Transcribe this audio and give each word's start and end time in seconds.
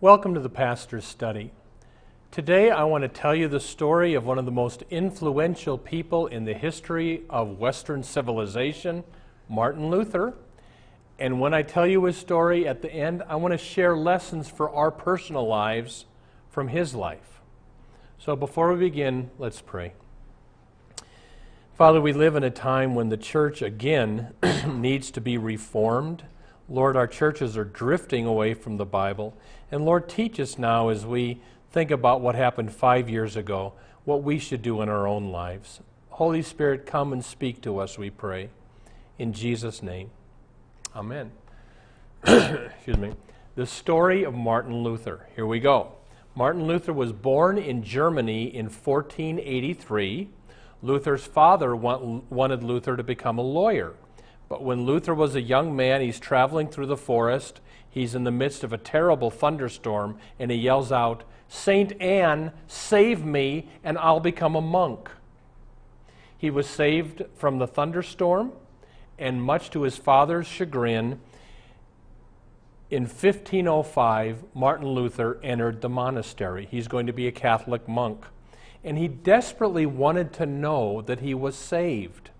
Welcome 0.00 0.34
to 0.34 0.40
the 0.40 0.48
Pastor's 0.48 1.04
Study. 1.04 1.50
Today 2.30 2.70
I 2.70 2.84
want 2.84 3.02
to 3.02 3.08
tell 3.08 3.34
you 3.34 3.48
the 3.48 3.58
story 3.58 4.14
of 4.14 4.24
one 4.24 4.38
of 4.38 4.44
the 4.44 4.52
most 4.52 4.84
influential 4.90 5.76
people 5.76 6.28
in 6.28 6.44
the 6.44 6.54
history 6.54 7.24
of 7.28 7.58
Western 7.58 8.04
civilization, 8.04 9.02
Martin 9.48 9.90
Luther. 9.90 10.34
And 11.18 11.40
when 11.40 11.52
I 11.52 11.62
tell 11.62 11.84
you 11.84 12.04
his 12.04 12.16
story 12.16 12.64
at 12.68 12.80
the 12.80 12.92
end, 12.92 13.24
I 13.28 13.34
want 13.34 13.50
to 13.54 13.58
share 13.58 13.96
lessons 13.96 14.48
for 14.48 14.70
our 14.70 14.92
personal 14.92 15.48
lives 15.48 16.04
from 16.48 16.68
his 16.68 16.94
life. 16.94 17.40
So 18.20 18.36
before 18.36 18.72
we 18.72 18.78
begin, 18.78 19.32
let's 19.36 19.60
pray. 19.60 19.94
Father, 21.74 22.00
we 22.00 22.12
live 22.12 22.36
in 22.36 22.44
a 22.44 22.50
time 22.50 22.94
when 22.94 23.08
the 23.08 23.16
church 23.16 23.62
again 23.62 24.32
needs 24.68 25.10
to 25.10 25.20
be 25.20 25.36
reformed 25.36 26.22
Lord, 26.68 26.96
our 26.96 27.06
churches 27.06 27.56
are 27.56 27.64
drifting 27.64 28.26
away 28.26 28.52
from 28.54 28.76
the 28.76 28.84
Bible. 28.84 29.34
And 29.72 29.84
Lord, 29.84 30.08
teach 30.08 30.38
us 30.38 30.58
now 30.58 30.88
as 30.88 31.06
we 31.06 31.40
think 31.70 31.90
about 31.90 32.20
what 32.20 32.34
happened 32.34 32.72
five 32.72 33.08
years 33.08 33.36
ago, 33.36 33.72
what 34.04 34.22
we 34.22 34.38
should 34.38 34.62
do 34.62 34.82
in 34.82 34.88
our 34.88 35.06
own 35.06 35.30
lives. 35.30 35.80
Holy 36.10 36.42
Spirit, 36.42 36.84
come 36.84 37.12
and 37.12 37.24
speak 37.24 37.62
to 37.62 37.78
us, 37.78 37.96
we 37.96 38.10
pray. 38.10 38.50
In 39.18 39.32
Jesus' 39.32 39.82
name. 39.82 40.10
Amen. 40.94 41.32
Excuse 42.26 42.98
me. 42.98 43.14
The 43.54 43.66
story 43.66 44.24
of 44.24 44.34
Martin 44.34 44.82
Luther. 44.82 45.26
Here 45.34 45.46
we 45.46 45.60
go. 45.60 45.92
Martin 46.34 46.66
Luther 46.66 46.92
was 46.92 47.12
born 47.12 47.58
in 47.58 47.82
Germany 47.82 48.44
in 48.54 48.66
1483. 48.66 50.28
Luther's 50.82 51.24
father 51.24 51.74
wanted 51.74 52.62
Luther 52.62 52.96
to 52.96 53.02
become 53.02 53.38
a 53.38 53.42
lawyer. 53.42 53.94
But 54.48 54.62
when 54.62 54.84
Luther 54.84 55.14
was 55.14 55.34
a 55.34 55.40
young 55.40 55.76
man, 55.76 56.00
he's 56.00 56.18
traveling 56.18 56.68
through 56.68 56.86
the 56.86 56.96
forest. 56.96 57.60
He's 57.88 58.14
in 58.14 58.24
the 58.24 58.30
midst 58.30 58.64
of 58.64 58.72
a 58.72 58.78
terrible 58.78 59.30
thunderstorm, 59.30 60.18
and 60.38 60.50
he 60.50 60.56
yells 60.56 60.92
out, 60.92 61.24
Saint 61.48 62.00
Anne, 62.00 62.52
save 62.66 63.24
me, 63.24 63.68
and 63.82 63.98
I'll 63.98 64.20
become 64.20 64.54
a 64.54 64.60
monk. 64.60 65.10
He 66.36 66.50
was 66.50 66.68
saved 66.68 67.22
from 67.34 67.58
the 67.58 67.66
thunderstorm, 67.66 68.52
and 69.18 69.42
much 69.42 69.70
to 69.70 69.82
his 69.82 69.96
father's 69.96 70.46
chagrin, 70.46 71.20
in 72.90 73.02
1505, 73.02 74.44
Martin 74.54 74.88
Luther 74.88 75.38
entered 75.42 75.82
the 75.82 75.90
monastery. 75.90 76.66
He's 76.70 76.88
going 76.88 77.06
to 77.06 77.12
be 77.12 77.26
a 77.26 77.32
Catholic 77.32 77.86
monk. 77.86 78.24
And 78.82 78.96
he 78.96 79.08
desperately 79.08 79.84
wanted 79.84 80.32
to 80.34 80.46
know 80.46 81.02
that 81.02 81.20
he 81.20 81.34
was 81.34 81.54
saved. 81.54 82.30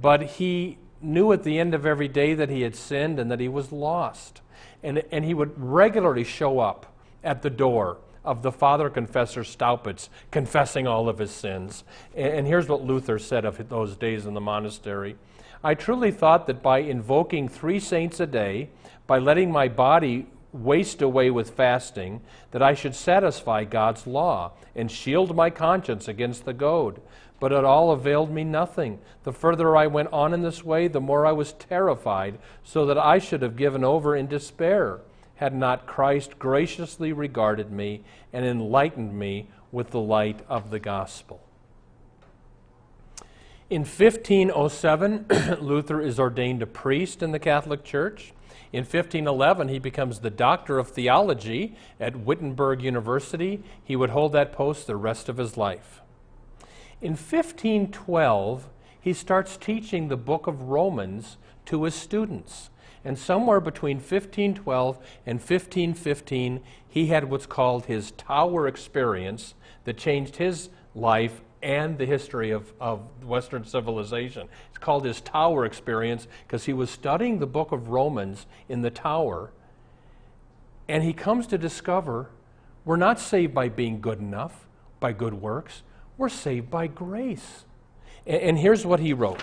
But 0.00 0.22
he 0.22 0.78
knew 1.00 1.32
at 1.32 1.42
the 1.42 1.58
end 1.58 1.74
of 1.74 1.86
every 1.86 2.08
day 2.08 2.34
that 2.34 2.50
he 2.50 2.62
had 2.62 2.74
sinned 2.74 3.18
and 3.18 3.30
that 3.30 3.40
he 3.40 3.48
was 3.48 3.72
lost. 3.72 4.40
And, 4.82 5.02
and 5.10 5.24
he 5.24 5.34
would 5.34 5.52
regularly 5.56 6.24
show 6.24 6.60
up 6.60 6.94
at 7.24 7.42
the 7.42 7.50
door 7.50 7.98
of 8.24 8.42
the 8.42 8.52
father 8.52 8.90
confessor 8.90 9.42
Staupitz, 9.42 10.08
confessing 10.30 10.86
all 10.86 11.08
of 11.08 11.18
his 11.18 11.30
sins. 11.30 11.84
And, 12.14 12.32
and 12.32 12.46
here's 12.46 12.68
what 12.68 12.84
Luther 12.84 13.18
said 13.18 13.44
of 13.44 13.68
those 13.68 13.96
days 13.96 14.26
in 14.26 14.34
the 14.34 14.40
monastery 14.40 15.16
I 15.62 15.74
truly 15.74 16.12
thought 16.12 16.46
that 16.46 16.62
by 16.62 16.78
invoking 16.78 17.48
three 17.48 17.80
saints 17.80 18.20
a 18.20 18.26
day, 18.26 18.70
by 19.08 19.18
letting 19.18 19.50
my 19.50 19.66
body 19.66 20.26
waste 20.52 21.02
away 21.02 21.30
with 21.30 21.50
fasting, 21.50 22.20
that 22.52 22.62
I 22.62 22.74
should 22.74 22.94
satisfy 22.94 23.64
God's 23.64 24.06
law 24.06 24.52
and 24.76 24.90
shield 24.90 25.34
my 25.34 25.50
conscience 25.50 26.06
against 26.06 26.44
the 26.44 26.52
goad. 26.52 27.00
But 27.40 27.52
it 27.52 27.64
all 27.64 27.92
availed 27.92 28.30
me 28.30 28.44
nothing. 28.44 28.98
The 29.22 29.32
further 29.32 29.76
I 29.76 29.86
went 29.86 30.12
on 30.12 30.34
in 30.34 30.42
this 30.42 30.64
way, 30.64 30.88
the 30.88 31.00
more 31.00 31.24
I 31.24 31.32
was 31.32 31.52
terrified, 31.52 32.38
so 32.64 32.84
that 32.86 32.98
I 32.98 33.18
should 33.18 33.42
have 33.42 33.56
given 33.56 33.84
over 33.84 34.16
in 34.16 34.26
despair, 34.26 35.00
had 35.36 35.54
not 35.54 35.86
Christ 35.86 36.38
graciously 36.38 37.12
regarded 37.12 37.70
me 37.70 38.02
and 38.32 38.44
enlightened 38.44 39.16
me 39.16 39.48
with 39.70 39.90
the 39.90 40.00
light 40.00 40.40
of 40.48 40.70
the 40.70 40.80
gospel. 40.80 41.40
In 43.70 43.82
1507, 43.82 45.26
Luther 45.60 46.00
is 46.00 46.18
ordained 46.18 46.62
a 46.62 46.66
priest 46.66 47.22
in 47.22 47.32
the 47.32 47.38
Catholic 47.38 47.84
Church. 47.84 48.32
In 48.72 48.80
1511, 48.80 49.68
he 49.68 49.78
becomes 49.78 50.20
the 50.20 50.30
doctor 50.30 50.78
of 50.78 50.88
theology 50.88 51.76
at 52.00 52.16
Wittenberg 52.16 52.82
University. 52.82 53.62
He 53.84 53.94
would 53.94 54.10
hold 54.10 54.32
that 54.32 54.52
post 54.52 54.86
the 54.86 54.96
rest 54.96 55.28
of 55.28 55.36
his 55.36 55.56
life. 55.56 56.00
In 57.00 57.12
1512, 57.12 58.68
he 59.00 59.12
starts 59.12 59.56
teaching 59.56 60.08
the 60.08 60.16
book 60.16 60.46
of 60.46 60.62
Romans 60.62 61.36
to 61.66 61.84
his 61.84 61.94
students. 61.94 62.70
And 63.04 63.16
somewhere 63.16 63.60
between 63.60 63.98
1512 63.98 64.98
and 65.24 65.38
1515, 65.38 66.60
he 66.88 67.06
had 67.06 67.30
what's 67.30 67.46
called 67.46 67.86
his 67.86 68.10
tower 68.12 68.66
experience 68.66 69.54
that 69.84 69.96
changed 69.96 70.36
his 70.36 70.70
life 70.94 71.40
and 71.62 71.98
the 71.98 72.06
history 72.06 72.50
of, 72.50 72.72
of 72.80 73.00
Western 73.24 73.64
civilization. 73.64 74.48
It's 74.70 74.78
called 74.78 75.04
his 75.04 75.20
tower 75.20 75.64
experience 75.64 76.26
because 76.46 76.64
he 76.64 76.72
was 76.72 76.90
studying 76.90 77.38
the 77.38 77.46
book 77.46 77.70
of 77.70 77.88
Romans 77.88 78.46
in 78.68 78.82
the 78.82 78.90
tower, 78.90 79.52
and 80.88 81.04
he 81.04 81.12
comes 81.12 81.46
to 81.48 81.58
discover 81.58 82.30
we're 82.84 82.96
not 82.96 83.20
saved 83.20 83.54
by 83.54 83.68
being 83.68 84.00
good 84.00 84.18
enough, 84.18 84.66
by 84.98 85.12
good 85.12 85.34
works. 85.34 85.82
We're 86.18 86.28
saved 86.28 86.70
by 86.70 86.88
grace. 86.88 87.64
And, 88.26 88.42
and 88.42 88.58
here's 88.58 88.84
what 88.84 89.00
he 89.00 89.14
wrote 89.14 89.40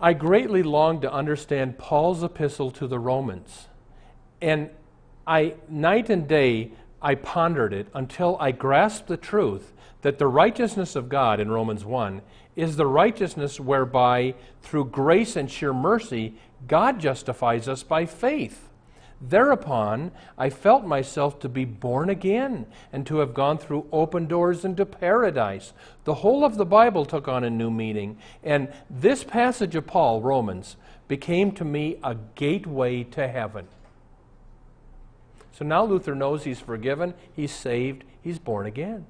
I 0.00 0.14
greatly 0.14 0.62
long 0.62 1.00
to 1.02 1.12
understand 1.12 1.78
Paul's 1.78 2.24
epistle 2.24 2.70
to 2.72 2.86
the 2.88 2.98
Romans. 2.98 3.68
And 4.40 4.70
I, 5.26 5.54
night 5.68 6.10
and 6.10 6.26
day, 6.26 6.72
I 7.00 7.14
pondered 7.14 7.72
it 7.72 7.86
until 7.94 8.36
I 8.40 8.50
grasped 8.50 9.06
the 9.06 9.16
truth 9.16 9.72
that 10.02 10.18
the 10.18 10.26
righteousness 10.26 10.96
of 10.96 11.08
God 11.08 11.38
in 11.38 11.50
Romans 11.50 11.84
1 11.84 12.22
is 12.56 12.76
the 12.76 12.86
righteousness 12.86 13.60
whereby, 13.60 14.34
through 14.60 14.86
grace 14.86 15.36
and 15.36 15.48
sheer 15.48 15.72
mercy, 15.72 16.34
God 16.66 16.98
justifies 16.98 17.68
us 17.68 17.84
by 17.84 18.04
faith. 18.04 18.68
Thereupon, 19.24 20.10
I 20.36 20.50
felt 20.50 20.84
myself 20.84 21.38
to 21.40 21.48
be 21.48 21.64
born 21.64 22.10
again 22.10 22.66
and 22.92 23.06
to 23.06 23.18
have 23.18 23.34
gone 23.34 23.56
through 23.56 23.86
open 23.92 24.26
doors 24.26 24.64
into 24.64 24.84
paradise. 24.84 25.72
The 26.02 26.14
whole 26.14 26.44
of 26.44 26.56
the 26.56 26.66
Bible 26.66 27.04
took 27.04 27.28
on 27.28 27.44
a 27.44 27.50
new 27.50 27.70
meaning, 27.70 28.18
and 28.42 28.72
this 28.90 29.22
passage 29.22 29.76
of 29.76 29.86
Paul, 29.86 30.20
Romans, 30.20 30.76
became 31.06 31.52
to 31.52 31.64
me 31.64 31.98
a 32.02 32.16
gateway 32.34 33.04
to 33.04 33.28
heaven. 33.28 33.68
So 35.52 35.64
now 35.64 35.84
Luther 35.84 36.16
knows 36.16 36.42
he's 36.42 36.60
forgiven, 36.60 37.14
he's 37.32 37.52
saved, 37.52 38.02
he's 38.22 38.40
born 38.40 38.66
again. 38.66 39.06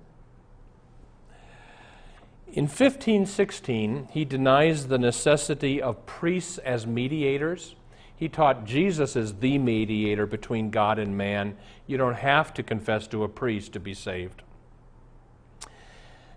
In 2.49 2.65
1516, 2.65 4.09
he 4.13 4.27
denies 4.27 4.89
the 4.89 4.99
necessity 4.99 5.81
of 5.81 6.05
priests 6.05 6.59
as 6.59 6.87
mediators. 6.87 7.77
He 8.23 8.29
taught 8.29 8.65
Jesus 8.65 9.17
is 9.17 9.41
the 9.41 9.59
mediator 9.59 10.27
between 10.27 10.71
God 10.71 11.01
and 11.01 11.19
man. 11.19 11.57
You 11.89 11.97
don't 11.97 12.15
have 12.15 12.55
to 12.55 12.63
confess 12.63 13.09
to 13.09 13.25
a 13.25 13.29
priest 13.29 13.73
to 13.73 13.81
be 13.81 13.95
saved. 13.95 14.43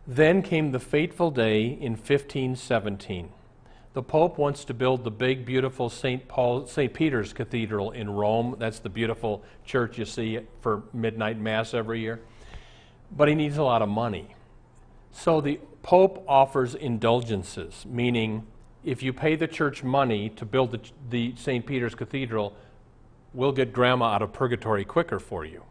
Then 0.07 0.41
came 0.41 0.71
the 0.71 0.79
fateful 0.79 1.29
day 1.29 1.65
in 1.65 1.91
1517. 1.91 3.29
The 3.93 4.01
Pope 4.01 4.39
wants 4.39 4.65
to 4.65 4.73
build 4.73 5.03
the 5.03 5.11
big, 5.11 5.45
beautiful 5.45 5.91
St. 5.91 6.27
Paul, 6.27 6.65
St. 6.65 6.91
Peter's 6.91 7.33
Cathedral 7.33 7.91
in 7.91 8.09
Rome. 8.09 8.55
That's 8.57 8.79
the 8.79 8.89
beautiful 8.89 9.43
church 9.63 9.99
you 9.99 10.05
see 10.05 10.39
for 10.61 10.85
midnight 10.91 11.37
mass 11.37 11.75
every 11.75 11.99
year. 11.99 12.19
But 13.15 13.27
he 13.27 13.35
needs 13.35 13.57
a 13.57 13.63
lot 13.63 13.83
of 13.83 13.89
money. 13.89 14.33
So 15.11 15.39
the 15.39 15.59
Pope 15.83 16.25
offers 16.27 16.73
indulgences, 16.73 17.85
meaning 17.87 18.47
if 18.85 19.01
you 19.01 19.11
pay 19.11 19.35
the 19.35 19.47
church 19.47 19.83
money 19.83 20.29
to 20.29 20.45
build 20.45 20.71
the, 20.71 20.79
the 21.09 21.35
St. 21.35 21.65
Peter's 21.65 21.95
Cathedral, 21.95 22.55
we'll 23.33 23.51
get 23.51 23.73
grandma 23.73 24.13
out 24.13 24.21
of 24.21 24.31
purgatory 24.31 24.85
quicker 24.85 25.19
for 25.19 25.43
you. 25.43 25.63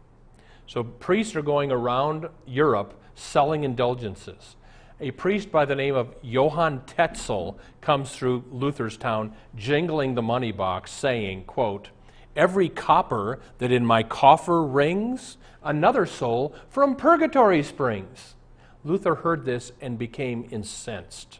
So 0.67 0.83
priests 0.83 1.35
are 1.35 1.41
going 1.41 1.71
around 1.71 2.27
Europe 2.45 2.99
selling 3.15 3.63
indulgences. 3.63 4.57
a 4.99 5.11
priest 5.11 5.51
by 5.51 5.63
the 5.63 5.75
name 5.75 5.95
of 5.95 6.13
Johann 6.21 6.81
Tetzel 6.85 7.57
comes 7.79 8.11
through 8.11 8.43
Luther's 8.51 8.97
town 8.97 9.33
jingling 9.55 10.15
the 10.15 10.21
money 10.21 10.51
box 10.51 10.91
saying, 10.91 11.45
quote, 11.45 11.89
Every 12.35 12.67
copper 12.67 13.39
that 13.59 13.71
in 13.71 13.85
my 13.85 14.03
coffer 14.03 14.61
rings, 14.61 15.37
another 15.63 16.05
soul 16.05 16.53
from 16.67 16.97
purgatory 16.97 17.63
springs. 17.63 18.35
Luther 18.83 19.15
heard 19.15 19.45
this 19.45 19.71
and 19.79 19.97
became 19.97 20.47
incensed. 20.51 21.39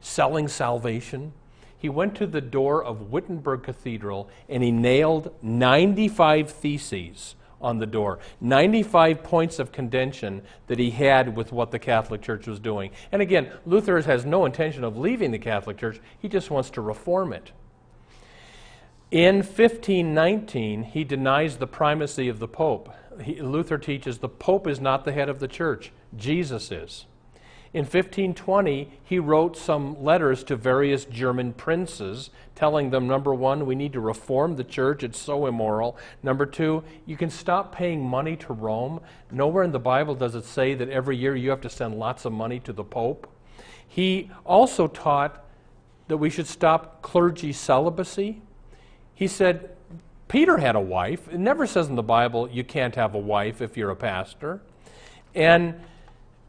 Selling 0.00 0.48
salvation, 0.48 1.32
he 1.78 1.88
went 1.88 2.14
to 2.16 2.26
the 2.26 2.40
door 2.40 2.82
of 2.82 3.10
Wittenberg 3.10 3.62
Cathedral 3.62 4.28
and 4.48 4.62
he 4.62 4.70
nailed 4.70 5.32
95 5.42 6.50
theses 6.50 7.36
on 7.60 7.78
the 7.78 7.86
door. 7.86 8.18
95 8.40 9.22
points 9.22 9.58
of 9.58 9.72
contention 9.72 10.42
that 10.66 10.78
he 10.78 10.90
had 10.90 11.36
with 11.36 11.52
what 11.52 11.70
the 11.70 11.78
Catholic 11.78 12.22
Church 12.22 12.46
was 12.46 12.60
doing. 12.60 12.90
And 13.12 13.22
again, 13.22 13.50
Luther 13.66 14.00
has 14.02 14.24
no 14.24 14.44
intention 14.44 14.84
of 14.84 14.96
leaving 14.96 15.30
the 15.30 15.38
Catholic 15.38 15.78
Church, 15.78 16.00
he 16.18 16.28
just 16.28 16.50
wants 16.50 16.70
to 16.70 16.80
reform 16.80 17.32
it. 17.32 17.52
In 19.10 19.36
1519, 19.36 20.82
he 20.82 21.02
denies 21.02 21.56
the 21.56 21.66
primacy 21.66 22.28
of 22.28 22.38
the 22.38 22.48
Pope. 22.48 22.92
He, 23.22 23.40
Luther 23.40 23.78
teaches 23.78 24.18
the 24.18 24.28
Pope 24.28 24.66
is 24.66 24.80
not 24.80 25.04
the 25.04 25.12
head 25.12 25.28
of 25.28 25.40
the 25.40 25.48
church, 25.48 25.92
Jesus 26.14 26.70
is. 26.70 27.06
In 27.74 27.82
1520, 27.82 28.90
he 29.04 29.18
wrote 29.18 29.56
some 29.56 30.02
letters 30.02 30.42
to 30.44 30.56
various 30.56 31.04
German 31.04 31.52
princes 31.52 32.30
telling 32.54 32.90
them 32.90 33.06
number 33.06 33.32
one, 33.32 33.66
we 33.66 33.76
need 33.76 33.92
to 33.92 34.00
reform 34.00 34.56
the 34.56 34.64
church, 34.64 35.04
it's 35.04 35.18
so 35.18 35.46
immoral. 35.46 35.96
Number 36.24 36.44
two, 36.44 36.82
you 37.06 37.16
can 37.16 37.30
stop 37.30 37.72
paying 37.72 38.02
money 38.02 38.36
to 38.36 38.52
Rome. 38.52 39.00
Nowhere 39.30 39.62
in 39.62 39.70
the 39.70 39.78
Bible 39.78 40.16
does 40.16 40.34
it 40.34 40.44
say 40.44 40.74
that 40.74 40.88
every 40.88 41.16
year 41.16 41.36
you 41.36 41.50
have 41.50 41.60
to 41.60 41.70
send 41.70 41.98
lots 41.98 42.24
of 42.24 42.32
money 42.32 42.58
to 42.60 42.72
the 42.72 42.82
Pope. 42.82 43.30
He 43.86 44.30
also 44.44 44.88
taught 44.88 45.44
that 46.08 46.16
we 46.16 46.30
should 46.30 46.48
stop 46.48 47.00
clergy 47.00 47.52
celibacy. 47.52 48.40
He 49.14 49.28
said, 49.28 49.76
Peter 50.26 50.58
had 50.58 50.74
a 50.74 50.80
wife. 50.80 51.28
It 51.28 51.38
never 51.38 51.66
says 51.66 51.88
in 51.88 51.94
the 51.94 52.02
Bible 52.02 52.48
you 52.50 52.64
can't 52.64 52.94
have 52.96 53.14
a 53.14 53.18
wife 53.18 53.60
if 53.62 53.76
you're 53.76 53.90
a 53.90 53.96
pastor. 53.96 54.60
And 55.34 55.80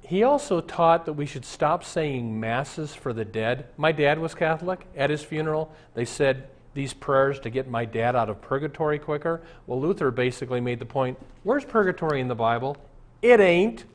he 0.10 0.24
also 0.24 0.60
taught 0.60 1.06
that 1.06 1.14
we 1.14 1.28
should 1.28 1.46
stop 1.46 1.84
saying 1.84 2.40
masses 2.40 2.96
for 2.96 3.14
the 3.14 3.24
dead. 3.24 3.68
My 3.78 3.92
dad 3.92 4.18
was 4.18 4.34
Catholic. 4.34 4.88
At 4.98 5.12
his 5.12 5.24
funeral, 5.24 5.72
they 5.94 6.04
said 6.04 6.48
these 6.74 6.96
prayers 6.96 7.40
to 7.42 7.52
get 7.52 7.70
my 7.70 7.86
dad 7.86 8.16
out 8.16 8.28
of 8.28 8.42
purgatory 8.42 8.98
quicker. 8.98 9.44
Well, 9.68 9.80
Luther 9.80 10.10
basically 10.10 10.62
made 10.62 10.80
the 10.80 10.86
point 10.88 11.20
where's 11.44 11.64
purgatory 11.64 12.22
in 12.22 12.28
the 12.28 12.34
Bible? 12.34 12.76
It 13.22 13.40
ain't. 13.40 13.86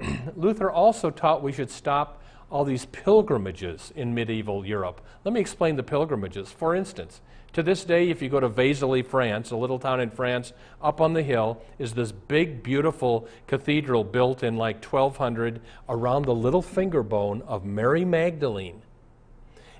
Luther 0.34 0.68
also 0.68 1.10
taught 1.10 1.44
we 1.44 1.52
should 1.52 1.70
stop 1.70 2.20
all 2.50 2.64
these 2.64 2.86
pilgrimages 2.86 3.92
in 3.94 4.12
medieval 4.12 4.66
Europe. 4.66 5.00
Let 5.24 5.32
me 5.32 5.38
explain 5.38 5.76
the 5.76 5.84
pilgrimages. 5.84 6.50
For 6.50 6.74
instance, 6.74 7.20
to 7.52 7.62
this 7.62 7.84
day, 7.84 8.10
if 8.10 8.22
you 8.22 8.28
go 8.28 8.40
to 8.40 8.48
Vézelay, 8.48 9.04
France, 9.04 9.50
a 9.50 9.56
little 9.56 9.78
town 9.78 10.00
in 10.00 10.10
France, 10.10 10.52
up 10.80 11.00
on 11.00 11.14
the 11.14 11.22
hill 11.22 11.60
is 11.78 11.94
this 11.94 12.12
big, 12.12 12.62
beautiful 12.62 13.26
cathedral 13.46 14.04
built 14.04 14.42
in 14.42 14.56
like 14.56 14.84
1200 14.84 15.60
around 15.88 16.24
the 16.24 16.34
little 16.34 16.62
finger 16.62 17.02
bone 17.02 17.42
of 17.42 17.64
Mary 17.64 18.04
Magdalene. 18.04 18.82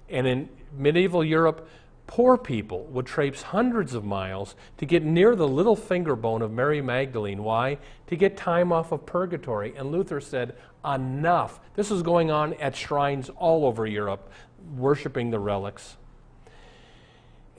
And 0.09 0.27
in 0.27 0.49
medieval 0.77 1.25
Europe, 1.25 1.69
poor 2.09 2.37
people 2.37 2.87
would 2.87 3.07
traipse 3.07 3.41
hundreds 3.41 3.95
of 3.95 4.05
miles 4.05 4.57
to 4.79 4.85
get 4.85 5.05
near 5.05 5.37
the 5.37 5.47
little 5.47 5.77
finger 5.77 6.17
bone 6.17 6.43
of 6.43 6.51
Mary 6.51 6.83
Magdalene. 6.83 7.45
Why? 7.45 7.79
To 8.09 8.17
get 8.17 8.37
time 8.37 8.73
off 8.73 8.91
of 8.91 9.07
purgatory. 9.07 9.75
And 9.77 9.93
Luther 9.93 10.21
said, 10.21 10.57
enough. 10.85 11.61
This 11.77 11.93
is 11.93 12.03
going 12.03 12.33
on 12.33 12.55
at 12.55 12.75
shrines 12.75 13.31
all 13.37 13.65
over 13.65 13.87
Europe, 13.87 14.29
worshiping 14.77 15.31
the 15.31 15.39
relics. 15.39 15.97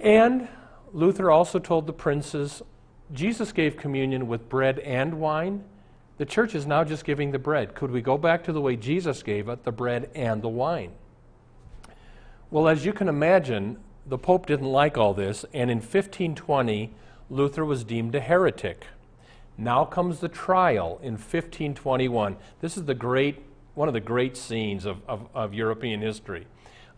And 0.01 0.47
Luther 0.93 1.29
also 1.31 1.59
told 1.59 1.87
the 1.87 1.93
princes 1.93 2.61
Jesus 3.13 3.51
gave 3.51 3.77
communion 3.77 4.27
with 4.27 4.49
bread 4.49 4.79
and 4.79 5.19
wine. 5.19 5.63
The 6.17 6.25
church 6.25 6.55
is 6.55 6.65
now 6.65 6.83
just 6.83 7.05
giving 7.05 7.31
the 7.31 7.39
bread. 7.39 7.75
Could 7.75 7.91
we 7.91 8.01
go 8.01 8.17
back 8.17 8.43
to 8.45 8.53
the 8.53 8.61
way 8.61 8.75
Jesus 8.75 9.21
gave 9.23 9.47
it, 9.47 9.63
the 9.63 9.71
bread 9.71 10.09
and 10.15 10.41
the 10.41 10.49
wine? 10.49 10.91
Well, 12.49 12.67
as 12.67 12.85
you 12.85 12.93
can 12.93 13.07
imagine, 13.07 13.77
the 14.05 14.17
Pope 14.17 14.45
didn't 14.45 14.67
like 14.67 14.97
all 14.97 15.13
this, 15.13 15.45
and 15.53 15.69
in 15.69 15.77
1520, 15.77 16.93
Luther 17.29 17.63
was 17.63 17.83
deemed 17.83 18.15
a 18.15 18.19
heretic. 18.19 18.85
Now 19.57 19.85
comes 19.85 20.19
the 20.19 20.27
trial 20.27 20.99
in 21.01 21.13
1521. 21.13 22.37
This 22.59 22.75
is 22.77 22.85
the 22.85 22.95
great, 22.95 23.43
one 23.75 23.87
of 23.87 23.93
the 23.93 23.99
great 23.99 24.35
scenes 24.35 24.85
of, 24.85 24.97
of, 25.07 25.27
of 25.33 25.53
European 25.53 26.01
history. 26.01 26.47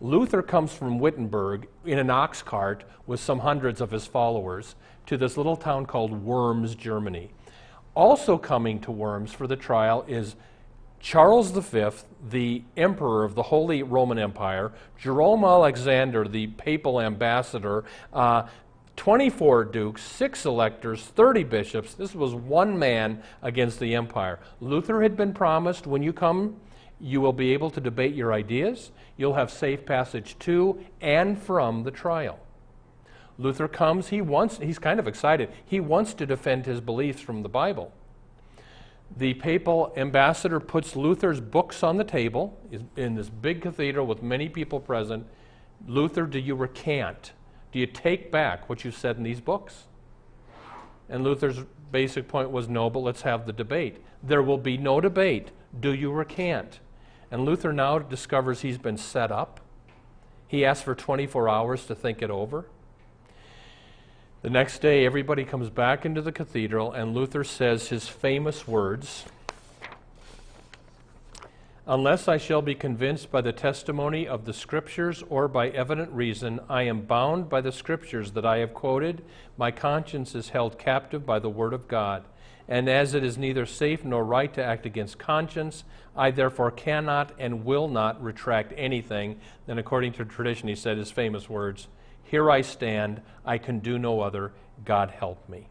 Luther 0.04 0.42
comes 0.42 0.74
from 0.74 1.00
Wittenberg 1.00 1.70
in 1.86 1.98
an 1.98 2.10
ox 2.10 2.42
cart 2.42 2.84
with 3.08 3.22
some 3.22 3.40
hundreds 3.40 3.80
of 3.80 3.92
his 3.92 4.06
followers 4.06 4.76
to 5.06 5.16
this 5.16 5.38
little 5.38 5.56
town 5.56 5.86
called 5.86 6.12
Worms, 6.12 6.76
Germany. 6.76 7.32
Also 7.96 8.38
coming 8.38 8.82
to 8.82 8.92
Worms 8.92 9.32
for 9.32 9.48
the 9.48 9.56
trial 9.56 10.04
is 10.06 10.36
Charles 11.00 11.52
V, 11.52 11.90
the 12.30 12.64
emperor 12.76 13.24
of 13.24 13.36
the 13.36 13.44
Holy 13.44 13.82
Roman 13.82 14.20
Empire, 14.20 14.74
Jerome 14.98 15.44
Aleander, 15.44 16.30
the 16.30 16.48
papal 16.48 17.00
ambassador, 17.00 17.86
uh, 18.12 18.46
24 18.98 19.64
dukes, 19.64 20.04
six 20.04 20.46
electors, 20.46 21.02
30 21.02 21.46
bishops. 21.46 21.94
This 21.94 22.14
was 22.14 22.34
one 22.34 22.78
man 22.78 23.24
against 23.42 23.80
the 23.80 23.96
empire. 23.96 24.40
Luther 24.60 25.02
had 25.02 25.16
been 25.16 25.34
promised 25.34 25.88
when 25.88 26.04
you 26.04 26.12
come 26.12 26.58
you 27.04 27.20
will 27.20 27.34
be 27.34 27.52
able 27.52 27.70
to 27.70 27.82
debate 27.82 28.16
your 28.16 28.34
ideas. 28.34 28.92
You'll 29.18 29.36
have 29.36 29.52
safe 29.52 29.86
passage 29.86 30.38
to 30.40 30.84
and 31.02 31.38
from 31.38 31.84
the 31.84 31.92
trial. 31.92 32.40
Luther 33.38 33.68
comes, 33.68 34.10
he 34.10 34.22
wants, 34.22 34.58
he's 34.58 34.80
kind 34.80 35.00
of 35.00 35.08
excited. 35.08 35.52
He 35.66 35.80
wants 35.80 36.14
to 36.16 36.26
defend 36.26 36.66
his 36.66 36.82
beliefs 36.82 37.22
from 37.22 37.44
the 37.44 37.50
Bible. 37.50 37.92
The 39.16 39.36
papal 39.36 39.94
ambassador 39.96 40.60
puts 40.60 40.96
Luther's 40.96 41.40
books 41.40 41.84
on 41.84 41.98
the 41.98 42.04
table 42.04 42.60
in 42.96 43.16
this 43.16 43.30
big 43.30 43.62
cathedral 43.62 44.08
with 44.08 44.24
many 44.24 44.50
people 44.50 44.80
present. 44.80 45.28
Luther, 45.88 46.26
do 46.26 46.40
you 46.40 46.56
recant? 46.56 47.34
Do 47.72 47.80
you 47.80 47.86
take 47.86 48.32
back 48.32 48.70
what 48.70 48.84
you 48.84 48.92
said 48.92 49.18
in 49.18 49.24
these 49.24 49.42
books? 49.42 49.86
And 51.10 51.24
Luther's 51.24 51.60
basic 51.92 52.28
point 52.28 52.50
was 52.50 52.68
no, 52.68 52.90
but 52.90 53.00
let's 53.00 53.22
have 53.22 53.46
the 53.46 53.54
debate. 53.54 53.98
There 54.24 54.42
will 54.42 54.58
be 54.58 54.78
no 54.78 55.00
debate. 55.02 55.52
Do 55.80 55.94
you 55.94 56.12
recant? 56.12 56.80
And 57.34 57.46
Luther 57.46 57.74
now 57.74 57.98
discovers 57.98 58.62
he's 58.62 58.78
been 58.78 58.96
set 58.96 59.32
up. 59.32 59.60
He 60.48 60.64
asks 60.64 60.84
for 60.84 60.94
24 60.94 61.50
hours 61.50 61.84
to 61.88 61.96
think 61.96 62.22
it 62.22 62.30
over. 62.30 62.68
The 64.44 64.52
next 64.52 64.84
day, 64.84 65.04
everybody 65.04 65.44
comes 65.44 65.72
back 65.72 66.06
into 66.06 66.22
the 66.22 66.32
cathedral, 66.32 66.92
and 66.92 67.16
Luther 67.16 67.44
says 67.44 67.88
his 67.88 68.08
famous 68.08 68.68
words 68.68 69.26
Unless 71.88 72.28
I 72.28 72.38
shall 72.38 72.62
be 72.62 72.76
convinced 72.76 73.32
by 73.32 73.42
the 73.42 73.52
testimony 73.52 74.28
of 74.28 74.46
the 74.46 74.54
Scriptures 74.54 75.24
or 75.28 75.48
by 75.48 75.70
evident 75.70 76.12
reason, 76.12 76.60
I 76.70 76.84
am 76.84 77.02
bound 77.02 77.50
by 77.50 77.62
the 77.62 77.72
Scriptures 77.72 78.34
that 78.34 78.46
I 78.46 78.58
have 78.58 78.76
quoted. 78.76 79.26
My 79.58 79.72
conscience 79.72 80.36
is 80.36 80.50
held 80.50 80.78
captive 80.78 81.26
by 81.26 81.40
the 81.40 81.50
Word 81.50 81.74
of 81.74 81.88
God. 81.88 82.26
And 82.68 82.88
as 82.88 83.14
it 83.14 83.24
is 83.24 83.38
neither 83.38 83.66
safe 83.66 84.06
nor 84.06 84.24
right 84.24 84.54
to 84.54 84.64
act 84.64 84.86
against 84.86 85.20
conscience, 85.20 85.84
I 86.16 86.32
therefore 86.32 86.72
cannot 86.72 87.34
and 87.38 87.66
will 87.66 87.88
not 87.88 88.24
retract 88.24 88.74
anything. 88.78 89.40
Then, 89.66 89.78
according 89.78 90.14
to 90.14 90.26
tradition, 90.26 90.70
he 90.70 90.76
said 90.76 90.98
his 90.98 91.12
famous 91.12 91.50
words 91.50 91.88
Here 92.24 92.50
I 92.50 92.62
stand, 92.62 93.22
I 93.46 93.58
can 93.58 93.80
do 93.80 93.98
no 93.98 94.22
other, 94.22 94.54
God 94.86 95.12
help 95.12 95.48
me. 95.50 95.68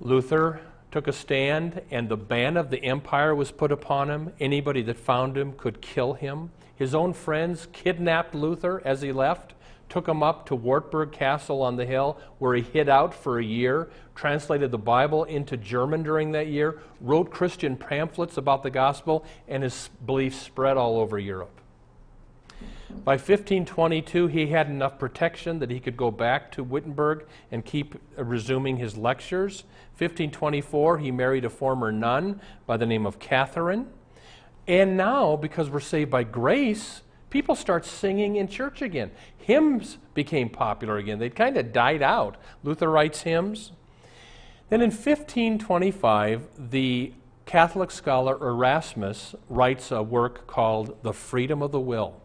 Luther 0.00 0.60
took 0.90 1.08
a 1.08 1.12
stand, 1.12 1.82
and 1.90 2.08
the 2.08 2.16
ban 2.16 2.56
of 2.56 2.70
the 2.70 2.82
empire 2.84 3.34
was 3.34 3.50
put 3.50 3.72
upon 3.72 4.08
him. 4.08 4.32
Anybody 4.38 4.82
that 4.82 4.96
found 4.96 5.36
him 5.36 5.52
could 5.52 5.82
kill 5.82 6.14
him. 6.14 6.50
His 6.76 6.94
own 6.94 7.12
friends 7.12 7.66
kidnapped 7.72 8.34
Luther 8.34 8.80
as 8.84 9.02
he 9.02 9.12
left 9.12 9.54
took 9.88 10.08
him 10.08 10.22
up 10.22 10.46
to 10.46 10.54
Wartburg 10.54 11.12
Castle 11.12 11.62
on 11.62 11.76
the 11.76 11.86
hill, 11.86 12.18
where 12.38 12.54
he 12.54 12.62
hid 12.62 12.88
out 12.88 13.14
for 13.14 13.38
a 13.38 13.44
year, 13.44 13.88
translated 14.14 14.70
the 14.70 14.78
Bible 14.78 15.24
into 15.24 15.56
German 15.56 16.02
during 16.02 16.32
that 16.32 16.48
year, 16.48 16.80
wrote 17.00 17.30
Christian 17.30 17.76
pamphlets 17.76 18.36
about 18.36 18.62
the 18.62 18.70
gospel, 18.70 19.24
and 19.46 19.62
his 19.62 19.90
beliefs 20.04 20.36
spread 20.36 20.76
all 20.76 20.98
over 20.98 21.18
Europe. 21.18 21.58
By 23.04 23.12
1522, 23.12 24.26
he 24.28 24.48
had 24.48 24.68
enough 24.68 24.98
protection 24.98 25.58
that 25.60 25.70
he 25.70 25.78
could 25.78 25.96
go 25.96 26.10
back 26.10 26.50
to 26.52 26.64
Wittenberg 26.64 27.26
and 27.50 27.64
keep 27.64 27.94
resuming 28.16 28.78
his 28.78 28.96
lectures. 28.96 29.64
1524, 29.98 30.98
he 30.98 31.10
married 31.10 31.44
a 31.44 31.50
former 31.50 31.92
nun 31.92 32.40
by 32.66 32.76
the 32.76 32.86
name 32.86 33.06
of 33.06 33.18
Catherine. 33.18 33.86
And 34.66 34.96
now, 34.96 35.36
because 35.36 35.70
we're 35.70 35.80
saved 35.80 36.10
by 36.10 36.24
grace, 36.24 37.02
people 37.30 37.54
start 37.54 37.84
singing 37.84 38.36
in 38.36 38.48
church 38.48 38.82
again. 38.82 39.10
Hymns 39.36 39.98
became 40.14 40.48
popular 40.48 40.98
again. 40.98 41.18
They'd 41.18 41.36
kind 41.36 41.56
of 41.56 41.72
died 41.72 42.02
out. 42.02 42.36
Luther 42.62 42.90
writes 42.90 43.22
hymns. 43.22 43.72
Then 44.68 44.80
in 44.82 44.90
1525, 44.90 46.48
the 46.70 47.12
Catholic 47.46 47.90
scholar 47.90 48.34
Erasmus 48.46 49.34
writes 49.48 49.90
a 49.90 50.02
work 50.02 50.46
called 50.46 51.02
The 51.02 51.14
Freedom 51.14 51.62
of 51.62 51.72
the 51.72 51.80
Will, 51.80 52.20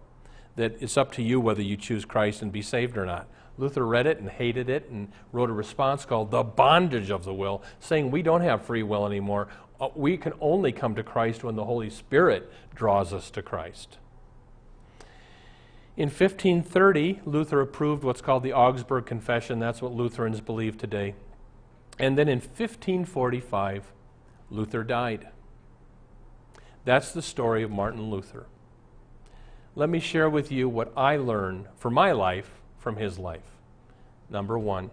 that 0.58 0.76
it's 0.82 0.98
up 0.98 1.14
to 1.14 1.24
you 1.24 1.40
whether 1.40 1.62
you 1.62 1.78
choose 1.78 2.04
Christ 2.04 2.42
and 2.42 2.52
be 2.52 2.62
saved 2.62 2.98
or 2.98 3.06
not. 3.06 3.28
Luther 3.58 3.86
read 3.86 4.06
it 4.06 4.20
and 4.20 4.30
hated 4.30 4.70
it 4.70 4.90
and 4.90 5.10
wrote 5.32 5.50
a 5.50 5.54
response 5.54 6.04
called 6.04 6.32
The 6.32 6.44
Bondage 6.44 7.10
of 7.10 7.24
the 7.24 7.34
Will, 7.34 7.64
saying 7.80 8.12
we 8.12 8.22
don't 8.22 8.42
have 8.42 8.66
free 8.66 8.84
will 8.84 9.06
anymore. 9.06 9.48
Uh, 9.80 9.90
we 9.96 10.18
can 10.18 10.34
only 10.42 10.74
come 10.74 10.96
to 10.96 11.04
Christ 11.04 11.44
when 11.44 11.56
the 11.56 11.64
Holy 11.66 11.90
Spirit 11.90 12.52
draws 12.76 13.14
us 13.14 13.32
to 13.32 13.42
Christ. 13.42 14.00
In 15.96 16.10
1530, 16.10 17.22
Luther 17.24 17.62
approved 17.62 18.04
what's 18.04 18.22
called 18.22 18.42
the 18.42 18.54
Augsburg 18.54 19.06
Confession. 19.06 19.60
That's 19.60 19.80
what 19.80 19.94
Lutherans 19.94 20.42
believe 20.42 20.76
today. 20.76 21.14
And 22.00 22.18
then 22.18 22.28
in 22.28 22.40
1545, 22.40 23.92
Luther 24.50 24.84
died. 24.84 25.28
That's 26.84 27.12
the 27.12 27.22
story 27.22 27.62
of 27.62 27.70
Martin 27.70 28.10
Luther. 28.10 28.48
Let 29.76 29.90
me 29.90 30.00
share 30.00 30.30
with 30.30 30.52
you 30.52 30.68
what 30.68 30.92
I 30.98 31.16
learned 31.16 31.68
for 31.78 31.92
my 31.92 32.12
life 32.12 32.50
from 32.80 32.96
his 32.96 33.20
life. 33.20 33.60
Number 34.32 34.58
one, 34.58 34.90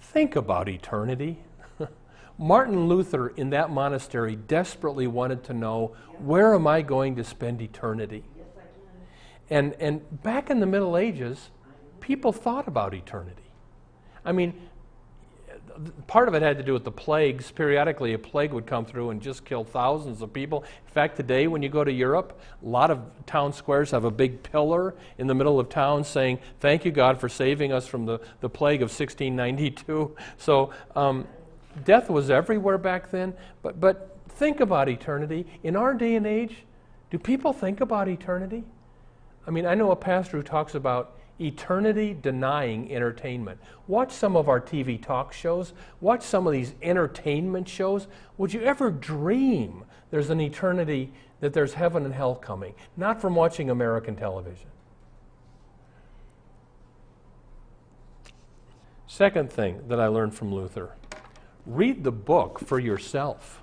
think 0.00 0.36
about 0.36 0.70
eternity. 0.70 1.40
Martin 2.38 2.88
Luther 2.88 3.28
in 3.28 3.50
that 3.50 3.70
monastery 3.70 4.36
desperately 4.36 5.06
wanted 5.06 5.44
to 5.44 5.52
know 5.52 5.94
where 6.18 6.54
am 6.54 6.66
I 6.66 6.80
going 6.80 7.14
to 7.16 7.24
spend 7.24 7.60
eternity? 7.60 8.24
And, 9.50 9.74
and 9.74 10.22
back 10.22 10.50
in 10.50 10.60
the 10.60 10.66
Middle 10.66 10.96
Ages, 10.96 11.50
people 12.00 12.32
thought 12.32 12.68
about 12.68 12.94
eternity. 12.94 13.42
I 14.24 14.32
mean, 14.32 14.54
part 16.06 16.28
of 16.28 16.34
it 16.34 16.42
had 16.42 16.58
to 16.58 16.64
do 16.64 16.72
with 16.72 16.84
the 16.84 16.92
plagues. 16.92 17.50
Periodically, 17.50 18.12
a 18.12 18.18
plague 18.18 18.52
would 18.52 18.66
come 18.66 18.84
through 18.84 19.10
and 19.10 19.20
just 19.20 19.44
kill 19.44 19.64
thousands 19.64 20.22
of 20.22 20.32
people. 20.32 20.64
In 20.86 20.92
fact, 20.92 21.16
today, 21.16 21.46
when 21.46 21.62
you 21.62 21.68
go 21.68 21.84
to 21.84 21.92
Europe, 21.92 22.40
a 22.62 22.68
lot 22.68 22.90
of 22.90 23.00
town 23.26 23.52
squares 23.52 23.90
have 23.90 24.04
a 24.04 24.10
big 24.10 24.42
pillar 24.42 24.94
in 25.18 25.26
the 25.26 25.34
middle 25.34 25.58
of 25.60 25.68
town 25.68 26.04
saying, 26.04 26.38
Thank 26.60 26.84
you, 26.84 26.90
God, 26.90 27.20
for 27.20 27.28
saving 27.28 27.72
us 27.72 27.86
from 27.86 28.06
the, 28.06 28.20
the 28.40 28.48
plague 28.48 28.82
of 28.82 28.88
1692. 28.88 30.16
So, 30.38 30.72
um, 30.94 31.26
death 31.84 32.10
was 32.10 32.30
everywhere 32.30 32.78
back 32.78 33.10
then. 33.10 33.34
But, 33.62 33.80
but 33.80 34.16
think 34.30 34.60
about 34.60 34.88
eternity. 34.88 35.46
In 35.62 35.76
our 35.76 35.94
day 35.94 36.14
and 36.14 36.26
age, 36.26 36.64
do 37.10 37.18
people 37.18 37.52
think 37.52 37.80
about 37.80 38.08
eternity? 38.08 38.64
I 39.48 39.50
mean, 39.50 39.64
I 39.64 39.74
know 39.74 39.90
a 39.92 39.96
pastor 39.96 40.36
who 40.36 40.42
talks 40.42 40.74
about 40.74 41.16
eternity 41.40 42.14
denying 42.20 42.94
entertainment. 42.94 43.58
Watch 43.86 44.12
some 44.12 44.36
of 44.36 44.46
our 44.46 44.60
TV 44.60 45.02
talk 45.02 45.32
shows, 45.32 45.72
watch 46.02 46.22
some 46.22 46.46
of 46.46 46.52
these 46.52 46.74
entertainment 46.82 47.66
shows. 47.66 48.08
Would 48.36 48.52
you 48.52 48.60
ever 48.60 48.90
dream 48.90 49.86
there's 50.10 50.28
an 50.28 50.38
eternity, 50.42 51.14
that 51.40 51.54
there's 51.54 51.72
heaven 51.72 52.04
and 52.04 52.12
hell 52.12 52.34
coming? 52.34 52.74
Not 52.94 53.22
from 53.22 53.34
watching 53.34 53.70
American 53.70 54.16
television. 54.16 54.68
Second 59.06 59.50
thing 59.50 59.88
that 59.88 59.98
I 59.98 60.08
learned 60.08 60.34
from 60.34 60.54
Luther 60.54 60.92
read 61.64 62.04
the 62.04 62.12
book 62.12 62.58
for 62.58 62.78
yourself. 62.78 63.62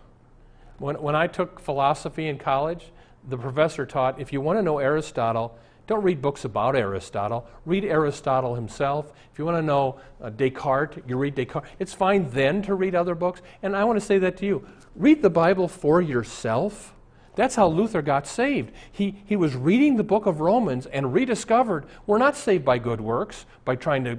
When, 0.79 0.99
when 0.99 1.15
I 1.15 1.27
took 1.27 1.59
philosophy 1.59 2.27
in 2.27 2.39
college, 2.39 2.91
the 3.27 3.37
professor 3.37 3.85
taught 3.85 4.19
if 4.19 4.33
you 4.33 4.41
want 4.41 4.57
to 4.57 4.63
know 4.63 4.79
Aristotle, 4.79 5.57
don't 5.87 6.01
read 6.01 6.21
books 6.21 6.45
about 6.45 6.75
Aristotle. 6.75 7.47
Read 7.65 7.85
Aristotle 7.85 8.55
himself. 8.55 9.13
If 9.31 9.37
you 9.37 9.45
want 9.45 9.57
to 9.57 9.61
know 9.61 9.99
uh, 10.21 10.31
Descartes, 10.31 10.99
you 11.07 11.17
read 11.17 11.35
Descartes. 11.35 11.67
It's 11.77 11.93
fine 11.93 12.29
then 12.31 12.61
to 12.63 12.73
read 12.73 12.95
other 12.95 13.13
books. 13.13 13.41
And 13.61 13.75
I 13.75 13.83
want 13.83 13.99
to 13.99 14.05
say 14.05 14.17
that 14.19 14.37
to 14.37 14.45
you. 14.45 14.67
Read 14.95 15.21
the 15.21 15.29
Bible 15.29 15.67
for 15.67 16.01
yourself. 16.01 16.93
That's 17.35 17.55
how 17.55 17.67
Luther 17.67 18.01
got 18.01 18.25
saved. 18.25 18.71
He, 18.91 19.21
he 19.25 19.35
was 19.35 19.55
reading 19.55 19.97
the 19.97 20.03
book 20.03 20.25
of 20.25 20.39
Romans 20.39 20.85
and 20.87 21.13
rediscovered 21.13 21.85
we're 22.07 22.17
not 22.17 22.35
saved 22.35 22.65
by 22.65 22.79
good 22.79 23.01
works, 23.01 23.45
by 23.65 23.75
trying 23.75 24.05
to 24.05 24.17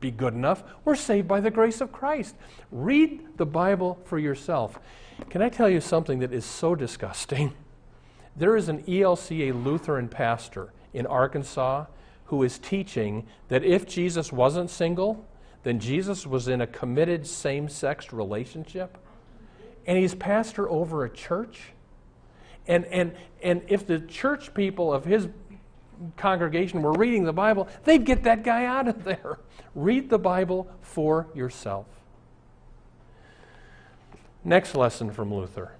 be 0.00 0.10
good 0.10 0.34
enough. 0.34 0.64
We're 0.84 0.96
saved 0.96 1.28
by 1.28 1.40
the 1.40 1.50
grace 1.50 1.80
of 1.80 1.92
Christ. 1.92 2.34
Read 2.70 3.38
the 3.38 3.46
Bible 3.46 3.98
for 4.04 4.18
yourself. 4.18 4.78
Can 5.30 5.40
I 5.40 5.48
tell 5.48 5.70
you 5.70 5.80
something 5.80 6.18
that 6.18 6.32
is 6.32 6.44
so 6.44 6.74
disgusting? 6.74 7.54
There 8.38 8.54
is 8.54 8.68
an 8.68 8.82
ELCA 8.82 9.64
Lutheran 9.64 10.08
pastor 10.08 10.70
in 10.96 11.06
Arkansas 11.06 11.84
who 12.24 12.42
is 12.42 12.58
teaching 12.58 13.26
that 13.48 13.62
if 13.62 13.86
Jesus 13.86 14.32
wasn't 14.32 14.70
single, 14.70 15.24
then 15.62 15.78
Jesus 15.78 16.26
was 16.26 16.48
in 16.48 16.60
a 16.60 16.66
committed 16.66 17.26
same 17.26 17.68
sex 17.68 18.12
relationship. 18.12 18.98
And 19.86 19.98
he's 19.98 20.14
pastor 20.14 20.68
over 20.68 21.04
a 21.04 21.10
church. 21.10 21.72
And, 22.66 22.84
and, 22.86 23.12
and 23.42 23.62
if 23.68 23.86
the 23.86 24.00
church 24.00 24.54
people 24.54 24.92
of 24.92 25.04
his 25.04 25.28
congregation 26.16 26.82
were 26.82 26.94
reading 26.94 27.24
the 27.24 27.32
Bible, 27.32 27.68
they'd 27.84 28.04
get 28.04 28.24
that 28.24 28.42
guy 28.42 28.64
out 28.64 28.88
of 28.88 29.04
there. 29.04 29.38
Read 29.74 30.08
the 30.08 30.18
Bible 30.18 30.68
for 30.80 31.28
yourself. 31.34 31.86
Next 34.42 34.74
lesson 34.74 35.12
from 35.12 35.32
Luther 35.32 35.72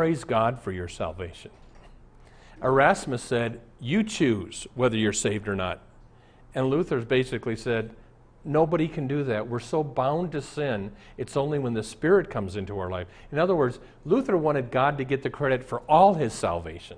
praise 0.00 0.24
God 0.24 0.58
for 0.58 0.72
your 0.72 0.88
salvation. 0.88 1.50
Erasmus 2.62 3.22
said, 3.22 3.60
You 3.80 4.02
choose 4.02 4.66
whether 4.74 4.96
you're 4.96 5.12
saved 5.12 5.48
or 5.48 5.56
not. 5.56 5.82
And 6.54 6.68
Luther 6.68 7.00
basically 7.00 7.56
said, 7.56 7.94
Nobody 8.44 8.88
can 8.88 9.06
do 9.06 9.22
that. 9.24 9.48
We're 9.48 9.60
so 9.60 9.84
bound 9.84 10.32
to 10.32 10.40
sin, 10.40 10.92
it's 11.18 11.36
only 11.36 11.58
when 11.58 11.74
the 11.74 11.82
Spirit 11.82 12.30
comes 12.30 12.56
into 12.56 12.78
our 12.78 12.90
life. 12.90 13.06
In 13.30 13.38
other 13.38 13.54
words, 13.54 13.78
Luther 14.04 14.36
wanted 14.36 14.70
God 14.70 14.96
to 14.98 15.04
get 15.04 15.22
the 15.22 15.30
credit 15.30 15.62
for 15.62 15.80
all 15.80 16.14
his 16.14 16.32
salvation. 16.32 16.96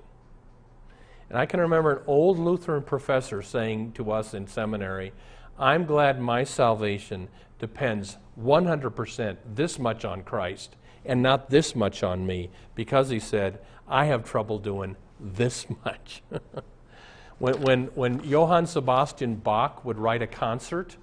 And 1.29 1.37
I 1.37 1.45
can 1.45 1.59
remember 1.59 1.91
an 1.91 2.03
old 2.07 2.39
Lutheran 2.39 2.83
professor 2.83 3.41
saying 3.41 3.93
to 3.93 4.11
us 4.11 4.33
in 4.33 4.47
seminary, 4.47 5.13
I'm 5.59 5.85
glad 5.85 6.19
my 6.19 6.43
salvation 6.43 7.27
depends 7.59 8.17
100% 8.41 9.37
this 9.53 9.79
much 9.79 10.05
on 10.05 10.23
Christ 10.23 10.75
and 11.05 11.21
not 11.21 11.49
this 11.49 11.75
much 11.75 12.03
on 12.03 12.25
me, 12.25 12.49
because 12.75 13.09
he 13.09 13.19
said, 13.19 13.59
I 13.87 14.05
have 14.05 14.23
trouble 14.23 14.59
doing 14.59 14.95
this 15.23 15.65
much. 15.85 16.21
when, 17.39 17.61
when, 17.61 17.83
when 17.95 18.23
Johann 18.23 18.67
Sebastian 18.67 19.35
Bach 19.35 19.83
would 19.85 19.97
write 19.97 20.21
a 20.21 20.27
concert, 20.27 20.97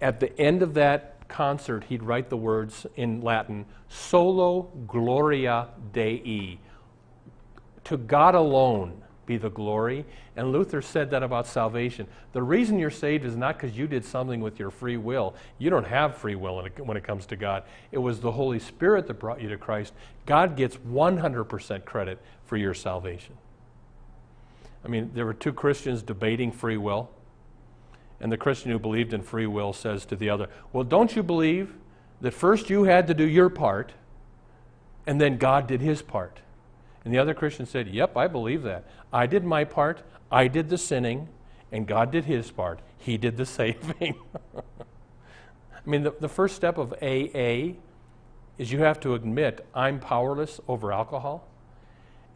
at 0.00 0.20
the 0.20 0.38
end 0.38 0.62
of 0.62 0.74
that 0.74 1.28
concert, 1.28 1.84
he'd 1.84 2.02
write 2.02 2.28
the 2.28 2.36
words 2.36 2.86
in 2.96 3.20
Latin, 3.20 3.66
Solo 3.88 4.70
Gloria 4.86 5.68
Dei. 5.92 6.58
To 7.84 7.96
God 7.96 8.34
alone 8.34 9.02
be 9.26 9.36
the 9.36 9.50
glory. 9.50 10.04
And 10.36 10.52
Luther 10.52 10.80
said 10.80 11.10
that 11.10 11.22
about 11.22 11.46
salvation. 11.46 12.06
The 12.32 12.42
reason 12.42 12.78
you're 12.78 12.90
saved 12.90 13.24
is 13.24 13.36
not 13.36 13.58
because 13.58 13.76
you 13.76 13.86
did 13.86 14.04
something 14.04 14.40
with 14.40 14.58
your 14.58 14.70
free 14.70 14.96
will. 14.96 15.34
You 15.58 15.68
don't 15.68 15.86
have 15.86 16.16
free 16.16 16.36
will 16.36 16.66
when 16.78 16.96
it 16.96 17.04
comes 17.04 17.26
to 17.26 17.36
God. 17.36 17.64
It 17.90 17.98
was 17.98 18.20
the 18.20 18.32
Holy 18.32 18.58
Spirit 18.58 19.06
that 19.08 19.14
brought 19.14 19.40
you 19.40 19.48
to 19.48 19.56
Christ. 19.56 19.92
God 20.24 20.56
gets 20.56 20.76
100% 20.76 21.84
credit 21.84 22.20
for 22.44 22.56
your 22.56 22.74
salvation. 22.74 23.36
I 24.86 24.88
mean, 24.88 25.10
there 25.14 25.26
were 25.26 25.34
two 25.34 25.52
Christians 25.52 26.00
debating 26.00 26.52
free 26.52 26.76
will. 26.76 27.10
And 28.20 28.30
the 28.30 28.36
Christian 28.36 28.70
who 28.70 28.78
believed 28.78 29.12
in 29.12 29.20
free 29.20 29.46
will 29.46 29.72
says 29.72 30.06
to 30.06 30.16
the 30.16 30.30
other, 30.30 30.48
Well, 30.72 30.84
don't 30.84 31.16
you 31.16 31.24
believe 31.24 31.74
that 32.20 32.32
first 32.32 32.70
you 32.70 32.84
had 32.84 33.08
to 33.08 33.14
do 33.14 33.26
your 33.26 33.50
part 33.50 33.92
and 35.06 35.20
then 35.20 35.38
God 35.38 35.66
did 35.66 35.80
his 35.80 36.02
part? 36.02 36.38
And 37.04 37.12
the 37.12 37.18
other 37.18 37.34
Christian 37.34 37.66
said, 37.66 37.88
Yep, 37.88 38.16
I 38.16 38.28
believe 38.28 38.62
that. 38.62 38.84
I 39.12 39.26
did 39.26 39.44
my 39.44 39.64
part, 39.64 40.02
I 40.30 40.46
did 40.46 40.68
the 40.68 40.78
sinning, 40.78 41.28
and 41.72 41.86
God 41.86 42.12
did 42.12 42.24
his 42.24 42.52
part. 42.52 42.78
He 42.96 43.18
did 43.18 43.36
the 43.36 43.46
saving. 43.46 44.14
I 44.56 45.90
mean, 45.90 46.04
the, 46.04 46.14
the 46.20 46.28
first 46.28 46.54
step 46.54 46.78
of 46.78 46.92
AA 47.02 47.74
is 48.56 48.70
you 48.70 48.78
have 48.78 49.00
to 49.00 49.14
admit, 49.14 49.66
I'm 49.74 49.98
powerless 49.98 50.60
over 50.68 50.92
alcohol. 50.92 51.48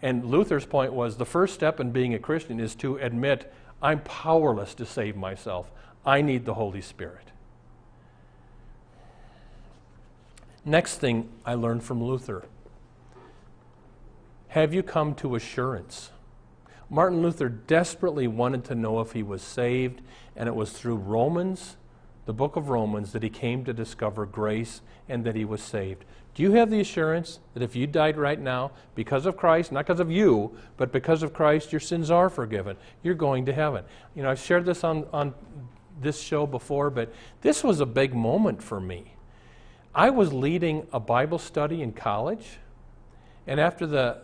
And 0.02 0.24
Luther's 0.24 0.66
point 0.66 0.92
was 0.92 1.16
the 1.16 1.26
first 1.26 1.54
step 1.54 1.80
in 1.80 1.90
being 1.90 2.14
a 2.14 2.18
Christian 2.18 2.58
is 2.58 2.74
to 2.76 2.96
admit 2.96 3.52
I'm 3.82 4.00
powerless 4.00 4.74
to 4.74 4.86
save 4.86 5.16
myself. 5.16 5.70
I 6.04 6.22
need 6.22 6.44
the 6.44 6.54
Holy 6.54 6.80
Spirit. 6.80 7.32
Next 10.64 10.98
thing 10.98 11.28
I 11.44 11.54
learned 11.54 11.82
from 11.82 12.02
Luther 12.02 12.44
have 14.50 14.74
you 14.74 14.82
come 14.82 15.14
to 15.14 15.36
assurance? 15.36 16.10
Martin 16.88 17.22
Luther 17.22 17.48
desperately 17.48 18.26
wanted 18.26 18.64
to 18.64 18.74
know 18.74 18.98
if 18.98 19.12
he 19.12 19.22
was 19.22 19.42
saved, 19.42 20.02
and 20.34 20.48
it 20.48 20.56
was 20.56 20.72
through 20.72 20.96
Romans, 20.96 21.76
the 22.30 22.34
book 22.34 22.54
of 22.54 22.68
Romans, 22.68 23.10
that 23.10 23.24
he 23.24 23.28
came 23.28 23.64
to 23.64 23.72
discover 23.72 24.24
grace 24.24 24.82
and 25.08 25.24
that 25.24 25.34
he 25.34 25.44
was 25.44 25.60
saved. 25.60 26.04
Do 26.36 26.44
you 26.44 26.52
have 26.52 26.70
the 26.70 26.78
assurance 26.78 27.40
that 27.54 27.62
if 27.64 27.74
you 27.74 27.88
died 27.88 28.16
right 28.16 28.38
now, 28.38 28.70
because 28.94 29.26
of 29.26 29.36
Christ, 29.36 29.72
not 29.72 29.84
because 29.84 29.98
of 29.98 30.12
you, 30.12 30.56
but 30.76 30.92
because 30.92 31.24
of 31.24 31.32
Christ, 31.32 31.72
your 31.72 31.80
sins 31.80 32.08
are 32.08 32.30
forgiven? 32.30 32.76
You're 33.02 33.16
going 33.16 33.46
to 33.46 33.52
heaven. 33.52 33.82
You 34.14 34.22
know, 34.22 34.30
I've 34.30 34.38
shared 34.38 34.64
this 34.64 34.84
on, 34.84 35.08
on 35.12 35.34
this 36.00 36.22
show 36.22 36.46
before, 36.46 36.88
but 36.88 37.12
this 37.40 37.64
was 37.64 37.80
a 37.80 37.86
big 37.86 38.14
moment 38.14 38.62
for 38.62 38.80
me. 38.80 39.14
I 39.92 40.10
was 40.10 40.32
leading 40.32 40.86
a 40.92 41.00
Bible 41.00 41.40
study 41.40 41.82
in 41.82 41.92
college, 41.92 42.58
and 43.48 43.58
after 43.58 43.88
the 43.88 44.18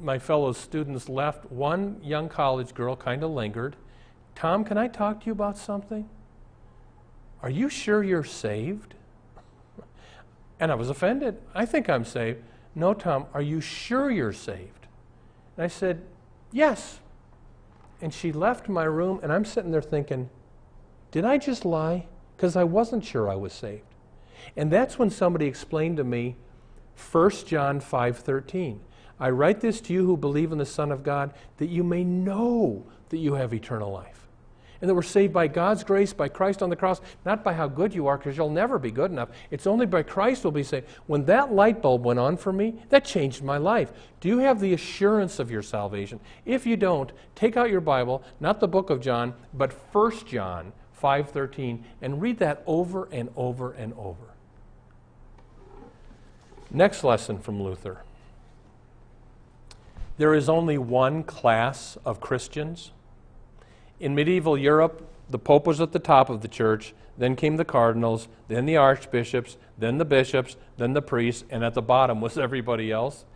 my 0.00 0.18
fellow 0.18 0.52
students 0.52 1.06
left, 1.06 1.52
one 1.52 2.00
young 2.02 2.30
college 2.30 2.72
girl 2.72 2.96
kind 2.96 3.22
of 3.22 3.30
lingered. 3.30 3.76
Tom, 4.34 4.64
can 4.64 4.78
I 4.78 4.88
talk 4.88 5.20
to 5.20 5.26
you 5.26 5.32
about 5.32 5.58
something? 5.58 6.08
Are 7.42 7.50
you 7.50 7.68
sure 7.68 8.02
you're 8.02 8.24
saved? 8.24 8.94
And 10.58 10.70
I 10.70 10.74
was 10.74 10.90
offended. 10.90 11.38
I 11.54 11.64
think 11.64 11.88
I'm 11.88 12.04
saved. 12.04 12.42
No, 12.74 12.94
Tom, 12.94 13.26
are 13.32 13.42
you 13.42 13.60
sure 13.60 14.10
you're 14.10 14.32
saved? 14.32 14.86
And 15.56 15.64
I 15.64 15.68
said, 15.68 16.02
Yes. 16.52 17.00
And 18.02 18.12
she 18.12 18.32
left 18.32 18.68
my 18.68 18.84
room, 18.84 19.20
and 19.22 19.32
I'm 19.32 19.44
sitting 19.44 19.70
there 19.70 19.82
thinking, 19.82 20.30
Did 21.10 21.24
I 21.24 21.38
just 21.38 21.64
lie? 21.64 22.06
Because 22.36 22.56
I 22.56 22.64
wasn't 22.64 23.04
sure 23.04 23.28
I 23.28 23.34
was 23.34 23.52
saved. 23.52 23.84
And 24.56 24.70
that's 24.70 24.98
when 24.98 25.10
somebody 25.10 25.46
explained 25.46 25.98
to 25.98 26.04
me 26.04 26.36
1 26.94 27.46
John 27.46 27.80
5:13. 27.80 28.80
I 29.18 29.30
write 29.30 29.60
this 29.60 29.80
to 29.82 29.92
you 29.92 30.06
who 30.06 30.16
believe 30.16 30.50
in 30.52 30.58
the 30.58 30.66
Son 30.66 30.90
of 30.90 31.02
God 31.02 31.34
that 31.58 31.68
you 31.68 31.84
may 31.84 32.04
know 32.04 32.84
that 33.10 33.18
you 33.18 33.34
have 33.34 33.52
eternal 33.52 33.92
life. 33.92 34.19
And 34.80 34.88
that 34.88 34.94
we're 34.94 35.02
saved 35.02 35.32
by 35.32 35.46
God's 35.46 35.84
grace, 35.84 36.12
by 36.12 36.28
Christ 36.28 36.62
on 36.62 36.70
the 36.70 36.76
cross, 36.76 37.00
not 37.26 37.44
by 37.44 37.52
how 37.52 37.68
good 37.68 37.94
you 37.94 38.06
are, 38.06 38.16
because 38.16 38.36
you'll 38.36 38.48
never 38.48 38.78
be 38.78 38.90
good 38.90 39.10
enough. 39.10 39.28
It's 39.50 39.66
only 39.66 39.84
by 39.84 40.02
Christ 40.02 40.42
we'll 40.42 40.52
be 40.52 40.62
saved. 40.62 40.86
When 41.06 41.26
that 41.26 41.52
light 41.52 41.82
bulb 41.82 42.04
went 42.04 42.18
on 42.18 42.36
for 42.36 42.52
me, 42.52 42.76
that 42.88 43.04
changed 43.04 43.42
my 43.42 43.58
life. 43.58 43.92
Do 44.20 44.28
you 44.28 44.38
have 44.38 44.60
the 44.60 44.72
assurance 44.72 45.38
of 45.38 45.50
your 45.50 45.62
salvation? 45.62 46.18
If 46.46 46.66
you 46.66 46.76
don't, 46.76 47.12
take 47.34 47.56
out 47.56 47.70
your 47.70 47.82
Bible, 47.82 48.22
not 48.40 48.60
the 48.60 48.68
book 48.68 48.88
of 48.88 49.00
John, 49.00 49.34
but 49.52 49.72
1 49.92 50.26
John 50.26 50.72
5:13, 50.92 51.84
and 52.00 52.20
read 52.22 52.38
that 52.38 52.62
over 52.66 53.08
and 53.12 53.30
over 53.36 53.72
and 53.72 53.92
over. 53.94 54.34
Next 56.70 57.02
lesson 57.02 57.38
from 57.38 57.62
Luther. 57.62 58.02
There 60.18 60.34
is 60.34 60.48
only 60.48 60.78
one 60.78 61.22
class 61.24 61.98
of 62.04 62.20
Christians. 62.20 62.92
In 64.00 64.14
medieval 64.14 64.56
Europe, 64.56 65.06
the 65.28 65.38
Pope 65.38 65.66
was 65.66 65.80
at 65.80 65.92
the 65.92 65.98
top 65.98 66.30
of 66.30 66.40
the 66.40 66.48
church, 66.48 66.94
then 67.18 67.36
came 67.36 67.56
the 67.56 67.66
cardinals, 67.66 68.28
then 68.48 68.64
the 68.64 68.78
archbishops, 68.78 69.58
then 69.76 69.98
the 69.98 70.06
bishops, 70.06 70.56
then 70.78 70.94
the 70.94 71.02
priests, 71.02 71.44
and 71.50 71.62
at 71.62 71.74
the 71.74 71.82
bottom 71.82 72.22
was 72.22 72.38
everybody 72.38 72.90
else. 72.90 73.26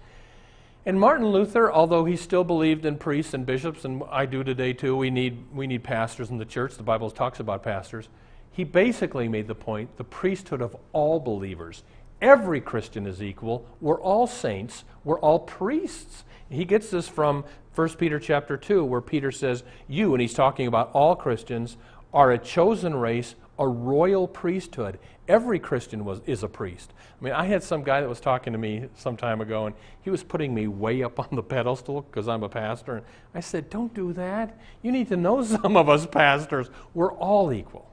And 0.86 0.98
Martin 0.98 1.28
Luther, 1.28 1.70
although 1.72 2.04
he 2.04 2.16
still 2.16 2.44
believed 2.44 2.84
in 2.84 2.96
priests 2.96 3.34
and 3.34 3.44
bishops, 3.46 3.84
and 3.84 4.02
I 4.10 4.26
do 4.26 4.42
today 4.42 4.72
too, 4.72 4.96
we 4.96 5.10
need, 5.10 5.44
we 5.52 5.66
need 5.66 5.82
pastors 5.82 6.30
in 6.30 6.38
the 6.38 6.44
church, 6.44 6.76
the 6.76 6.82
Bible 6.82 7.10
talks 7.10 7.40
about 7.40 7.62
pastors, 7.62 8.08
he 8.50 8.64
basically 8.64 9.28
made 9.28 9.48
the 9.48 9.54
point 9.54 9.96
the 9.96 10.04
priesthood 10.04 10.62
of 10.62 10.76
all 10.92 11.20
believers 11.20 11.82
Every 12.20 12.60
Christian 12.60 13.06
is 13.06 13.22
equal. 13.22 13.66
We're 13.80 14.00
all 14.00 14.26
saints. 14.26 14.84
We're 15.04 15.20
all 15.20 15.40
priests. 15.40 16.24
He 16.48 16.64
gets 16.64 16.90
this 16.90 17.08
from 17.08 17.44
1 17.74 17.88
Peter 17.90 18.18
chapter 18.18 18.56
2, 18.56 18.84
where 18.84 19.00
Peter 19.00 19.32
says, 19.32 19.64
You, 19.88 20.14
and 20.14 20.20
he's 20.20 20.34
talking 20.34 20.66
about 20.66 20.90
all 20.92 21.16
Christians, 21.16 21.76
are 22.12 22.30
a 22.30 22.38
chosen 22.38 22.94
race, 22.94 23.34
a 23.58 23.66
royal 23.66 24.28
priesthood. 24.28 24.98
Every 25.26 25.58
Christian 25.58 26.04
was, 26.04 26.20
is 26.26 26.42
a 26.42 26.48
priest. 26.48 26.92
I 27.20 27.24
mean, 27.24 27.32
I 27.32 27.44
had 27.44 27.62
some 27.62 27.82
guy 27.82 28.00
that 28.00 28.08
was 28.08 28.20
talking 28.20 28.52
to 28.52 28.58
me 28.58 28.88
some 28.94 29.16
time 29.16 29.40
ago, 29.40 29.66
and 29.66 29.74
he 30.02 30.10
was 30.10 30.22
putting 30.22 30.54
me 30.54 30.68
way 30.68 31.02
up 31.02 31.18
on 31.18 31.28
the 31.32 31.42
pedestal 31.54 32.02
because 32.02 32.28
I'm 32.28 32.42
a 32.42 32.48
pastor. 32.48 32.96
And 32.96 33.06
I 33.34 33.40
said, 33.40 33.70
Don't 33.70 33.92
do 33.94 34.12
that. 34.12 34.58
You 34.82 34.92
need 34.92 35.08
to 35.08 35.16
know 35.16 35.42
some 35.44 35.76
of 35.76 35.88
us 35.88 36.06
pastors. 36.06 36.70
We're 36.92 37.12
all 37.12 37.52
equal. 37.52 37.90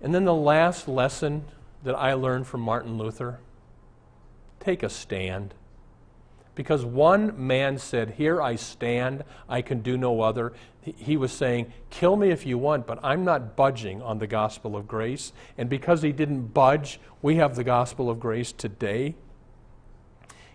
And 0.00 0.14
then 0.14 0.24
the 0.24 0.34
last 0.34 0.86
lesson 0.86 1.46
that 1.84 1.94
I 1.94 2.14
learned 2.14 2.46
from 2.46 2.60
Martin 2.60 2.98
Luther? 2.98 3.38
Take 4.60 4.82
a 4.82 4.88
stand. 4.88 5.54
Because 6.54 6.84
one 6.84 7.46
man 7.46 7.78
said, 7.78 8.10
Here 8.10 8.40
I 8.40 8.56
stand, 8.56 9.24
I 9.48 9.62
can 9.62 9.80
do 9.80 9.96
no 9.96 10.20
other. 10.20 10.52
He 10.82 11.16
was 11.16 11.32
saying, 11.32 11.72
Kill 11.90 12.16
me 12.16 12.30
if 12.30 12.46
you 12.46 12.58
want, 12.58 12.86
but 12.86 12.98
I'm 13.02 13.24
not 13.24 13.56
budging 13.56 14.00
on 14.02 14.18
the 14.18 14.26
gospel 14.26 14.76
of 14.76 14.86
grace. 14.86 15.32
And 15.58 15.68
because 15.68 16.02
he 16.02 16.12
didn't 16.12 16.54
budge, 16.54 17.00
we 17.22 17.36
have 17.36 17.56
the 17.56 17.64
gospel 17.64 18.08
of 18.08 18.20
grace 18.20 18.52
today. 18.52 19.14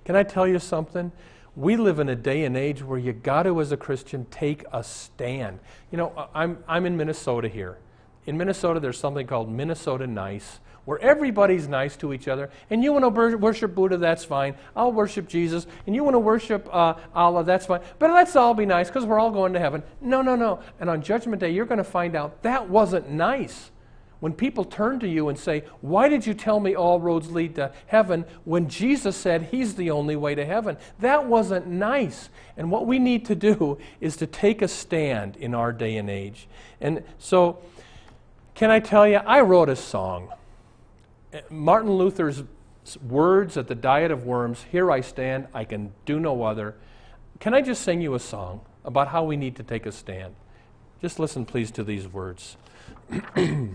Can 0.05 0.15
I 0.15 0.23
tell 0.23 0.47
you 0.47 0.59
something? 0.59 1.11
We 1.55 1.75
live 1.75 1.99
in 1.99 2.07
a 2.07 2.15
day 2.15 2.45
and 2.45 2.55
age 2.55 2.81
where 2.81 2.97
you 2.97 3.11
got 3.11 3.43
to, 3.43 3.59
as 3.59 3.71
a 3.71 3.77
Christian, 3.77 4.25
take 4.31 4.63
a 4.71 4.83
stand. 4.83 5.59
You 5.91 5.97
know, 5.97 6.29
I'm, 6.33 6.63
I'm 6.67 6.85
in 6.85 6.95
Minnesota 6.95 7.49
here. 7.49 7.77
In 8.25 8.37
Minnesota, 8.37 8.79
there's 8.79 8.99
something 8.99 9.27
called 9.27 9.49
Minnesota 9.49 10.07
Nice 10.07 10.59
where 10.89 10.97
everybody's 11.03 11.67
nice 11.67 11.95
to 11.95 12.13
each 12.13 12.27
other. 12.27 12.49
And 12.71 12.83
you 12.83 12.91
want 12.91 13.03
to 13.03 13.37
worship 13.37 13.75
Buddha, 13.75 13.97
that's 13.97 14.25
fine. 14.25 14.55
I'll 14.75 14.91
worship 14.91 15.27
Jesus. 15.27 15.67
And 15.85 15.95
you 15.95 16.03
want 16.03 16.15
to 16.15 16.19
worship 16.19 16.67
uh, 16.73 16.95
Allah, 17.13 17.43
that's 17.43 17.67
fine. 17.67 17.81
But 17.99 18.09
let's 18.09 18.35
all 18.35 18.55
be 18.55 18.65
nice 18.65 18.87
because 18.87 19.05
we're 19.05 19.19
all 19.19 19.29
going 19.29 19.53
to 19.53 19.59
heaven. 19.59 19.83
No, 20.01 20.23
no, 20.23 20.35
no. 20.35 20.61
And 20.79 20.89
on 20.89 21.03
Judgment 21.03 21.41
Day, 21.41 21.51
you're 21.51 21.67
going 21.67 21.77
to 21.77 21.83
find 21.83 22.15
out 22.15 22.41
that 22.41 22.69
wasn't 22.69 23.07
nice. 23.07 23.69
When 24.19 24.33
people 24.33 24.65
turn 24.65 24.99
to 25.01 25.07
you 25.07 25.29
and 25.29 25.37
say, 25.37 25.63
Why 25.81 26.09
did 26.09 26.25
you 26.25 26.33
tell 26.33 26.59
me 26.59 26.73
all 26.73 26.99
roads 26.99 27.29
lead 27.29 27.53
to 27.57 27.71
heaven 27.85 28.25
when 28.43 28.67
Jesus 28.67 29.15
said 29.15 29.49
He's 29.51 29.75
the 29.75 29.91
only 29.91 30.15
way 30.15 30.33
to 30.33 30.43
heaven? 30.43 30.75
That 31.01 31.27
wasn't 31.27 31.67
nice. 31.67 32.29
And 32.57 32.71
what 32.71 32.87
we 32.87 32.97
need 32.97 33.25
to 33.25 33.35
do 33.35 33.77
is 34.01 34.17
to 34.17 34.25
take 34.25 34.63
a 34.63 34.67
stand 34.67 35.37
in 35.37 35.53
our 35.53 35.71
day 35.71 35.97
and 35.97 36.09
age. 36.09 36.47
And 36.81 37.03
so, 37.19 37.59
can 38.55 38.71
I 38.71 38.79
tell 38.79 39.07
you, 39.07 39.17
I 39.17 39.41
wrote 39.41 39.69
a 39.69 39.75
song. 39.75 40.29
Martin 41.49 41.91
Luther's 41.91 42.43
words 43.07 43.57
at 43.57 43.67
the 43.67 43.75
Diet 43.75 44.11
of 44.11 44.25
Worms 44.25 44.65
Here 44.71 44.91
I 44.91 45.01
stand, 45.01 45.47
I 45.53 45.63
can 45.63 45.93
do 46.05 46.19
no 46.19 46.43
other. 46.43 46.75
Can 47.39 47.53
I 47.53 47.61
just 47.61 47.83
sing 47.83 48.01
you 48.01 48.15
a 48.15 48.19
song 48.19 48.61
about 48.83 49.09
how 49.09 49.23
we 49.23 49.37
need 49.37 49.55
to 49.57 49.63
take 49.63 49.85
a 49.85 49.91
stand? 49.91 50.35
Just 51.01 51.19
listen, 51.19 51.45
please, 51.45 51.71
to 51.71 51.83
these 51.83 52.07
words. 52.07 52.57
Here 53.35 53.73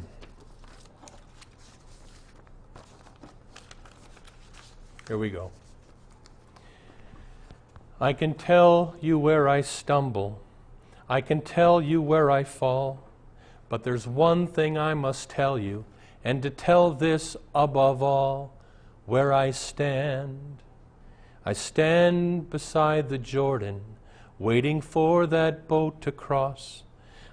we 5.19 5.31
go. 5.31 5.51
I 8.01 8.13
can 8.13 8.35
tell 8.35 8.97
you 9.01 9.19
where 9.19 9.49
I 9.49 9.61
stumble. 9.61 10.43
I 11.09 11.21
can 11.21 11.41
tell 11.41 11.81
you 11.81 12.03
where 12.03 12.31
I 12.31 12.45
fall. 12.45 13.05
But 13.69 13.85
there's 13.85 14.07
one 14.07 14.47
thing 14.47 14.77
I 14.77 14.95
must 14.95 15.31
tell 15.31 15.59
you 15.59 15.85
and 16.25 16.43
to 16.43 16.51
tell 16.51 16.91
this 16.91 17.37
above 17.55 18.03
all, 18.03 18.57
where 19.05 19.33
I 19.33 19.51
stand. 19.51 20.63
I 21.45 21.53
stand 21.53 22.49
beside 22.49 23.11
the 23.11 23.19
Jordan, 23.19 23.83
waiting 24.39 24.81
for 24.81 25.27
that 25.27 25.69
boat 25.69 26.01
to 26.01 26.11
cross. 26.11 26.85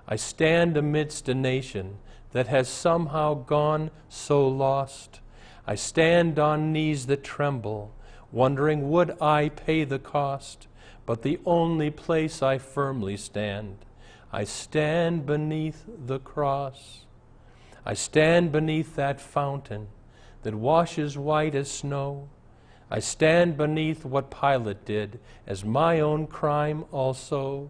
I 0.06 0.18
stand 0.18 0.76
amidst 0.76 1.30
a 1.30 1.34
nation 1.34 2.00
that 2.32 2.48
has 2.48 2.68
somehow 2.68 3.34
gone 3.34 3.92
so 4.10 4.46
lost. 4.46 5.22
I 5.66 5.76
stand 5.76 6.38
on 6.38 6.74
knees 6.74 7.06
that 7.06 7.24
tremble, 7.24 7.94
wondering 8.32 8.90
would 8.90 9.16
I 9.22 9.50
pay 9.50 9.86
the 9.86 10.00
cost. 10.00 10.68
But 11.06 11.22
the 11.22 11.40
only 11.46 11.90
place 11.90 12.42
I 12.42 12.58
firmly 12.58 13.18
stand, 13.18 13.78
I 14.32 14.44
stand 14.44 15.26
beneath 15.26 15.86
the 15.88 16.20
cross. 16.20 17.06
I 17.86 17.94
stand 17.94 18.52
beneath 18.52 18.96
that 18.96 19.20
fountain 19.20 19.88
that 20.44 20.56
washes 20.56 21.18
white 21.18 21.56
as 21.56 21.70
snow. 21.72 22.30
I 22.90 23.00
stand 23.00 23.58
beneath 23.58 24.06
what 24.06 24.30
Pilate 24.30 24.86
did 24.86 25.20
as 25.48 25.66
my 25.66 26.00
own 26.00 26.28
crime 26.28 26.86
also. 26.92 27.70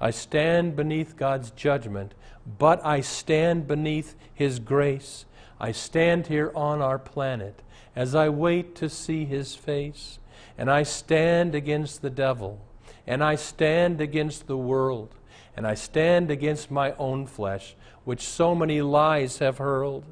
I 0.00 0.10
stand 0.10 0.76
beneath 0.76 1.16
God's 1.16 1.50
judgment, 1.50 2.14
but 2.58 2.84
I 2.84 3.00
stand 3.00 3.66
beneath 3.66 4.16
His 4.34 4.58
grace. 4.58 5.26
I 5.60 5.72
stand 5.72 6.26
here 6.26 6.52
on 6.54 6.80
our 6.80 6.98
planet 6.98 7.62
as 7.94 8.14
I 8.14 8.28
wait 8.28 8.74
to 8.76 8.88
see 8.88 9.24
His 9.24 9.54
face. 9.54 10.18
And 10.58 10.70
I 10.70 10.82
stand 10.82 11.54
against 11.54 12.02
the 12.02 12.10
devil, 12.10 12.60
and 13.06 13.22
I 13.22 13.36
stand 13.36 14.00
against 14.00 14.46
the 14.46 14.56
world, 14.56 15.14
and 15.56 15.66
I 15.66 15.74
stand 15.74 16.30
against 16.30 16.70
my 16.70 16.92
own 16.92 17.26
flesh 17.26 17.76
which 18.06 18.26
so 18.26 18.54
many 18.54 18.80
lies 18.80 19.38
have 19.38 19.58
hurled. 19.58 20.04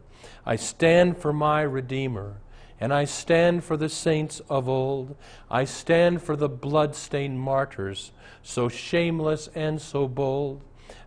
I 0.45 0.57
stand 0.57 1.17
for 1.17 1.33
my 1.33 1.63
Redeemer, 1.63 2.35
and 2.81 2.93
I 2.93 3.05
stand 3.05 3.65
for 3.65 3.77
the 3.77 3.89
saints 3.89 4.41
of 4.51 4.69
old. 4.69 5.17
I 5.49 5.65
stand 5.65 6.21
for 6.21 6.37
the 6.37 6.49
blood-stained 6.49 7.41
martyrs, 7.41 8.11
so 8.43 8.69
shameless 8.69 9.49
and 9.55 9.81
so 9.81 10.09
bold. 10.09 10.61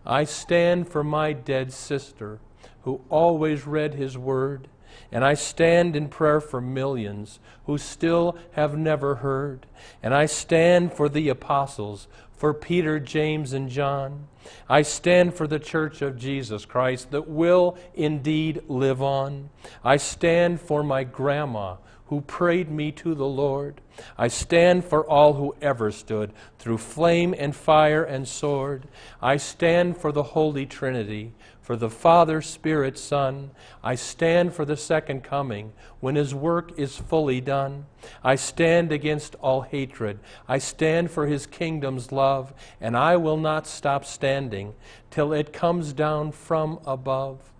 I 0.06 0.24
stand 0.24 0.88
for 0.88 1.04
my 1.04 1.34
dead 1.34 1.72
sister, 1.72 2.40
who 2.82 3.02
always 3.10 3.66
read 3.66 3.92
his 3.94 4.16
word, 4.16 4.66
And 5.10 5.24
I 5.24 5.34
stand 5.34 5.96
in 5.96 6.08
prayer 6.08 6.40
for 6.40 6.60
millions 6.60 7.40
who 7.66 7.78
still 7.78 8.36
have 8.52 8.76
never 8.76 9.16
heard. 9.16 9.66
And 10.02 10.14
I 10.14 10.26
stand 10.26 10.92
for 10.92 11.08
the 11.08 11.28
apostles, 11.28 12.08
for 12.38 12.54
Peter, 12.54 12.98
James, 12.98 13.52
and 13.52 13.68
John. 13.68 14.28
I 14.68 14.82
stand 14.82 15.34
for 15.34 15.46
the 15.46 15.58
church 15.58 16.00
of 16.00 16.16
Jesus 16.16 16.64
Christ 16.64 17.10
that 17.10 17.28
will 17.28 17.76
indeed 17.94 18.62
live 18.68 19.02
on. 19.02 19.50
I 19.84 19.96
stand 19.96 20.60
for 20.60 20.82
my 20.82 21.04
grandma 21.04 21.76
who 22.06 22.22
prayed 22.22 22.70
me 22.70 22.90
to 22.92 23.14
the 23.14 23.26
Lord. 23.26 23.80
I 24.16 24.28
stand 24.28 24.84
for 24.84 25.04
all 25.06 25.34
who 25.34 25.54
ever 25.60 25.90
stood 25.90 26.32
through 26.58 26.78
flame 26.78 27.34
and 27.36 27.54
fire 27.54 28.02
and 28.02 28.26
sword. 28.26 28.88
I 29.20 29.36
stand 29.36 29.98
for 29.98 30.10
the 30.10 30.22
Holy 30.22 30.64
Trinity, 30.64 31.34
for 31.68 31.76
the 31.76 31.90
Father, 31.90 32.40
Spirit, 32.40 32.96
Son. 32.96 33.50
I 33.84 33.94
stand 33.94 34.54
for 34.54 34.64
the 34.64 34.74
second 34.74 35.22
coming 35.22 35.74
when 36.00 36.14
his 36.14 36.34
work 36.34 36.72
is 36.78 36.96
fully 36.96 37.42
done. 37.42 37.84
I 38.24 38.36
stand 38.36 38.90
against 38.90 39.34
all 39.42 39.60
hatred. 39.60 40.18
I 40.48 40.56
stand 40.56 41.10
for 41.10 41.26
his 41.26 41.44
kingdom's 41.44 42.10
love, 42.10 42.54
and 42.80 42.96
I 42.96 43.18
will 43.18 43.36
not 43.36 43.66
stop 43.66 44.06
standing 44.06 44.76
till 45.10 45.34
it 45.34 45.52
comes 45.52 45.92
down 45.92 46.32
from 46.32 46.80
above. 46.86 47.52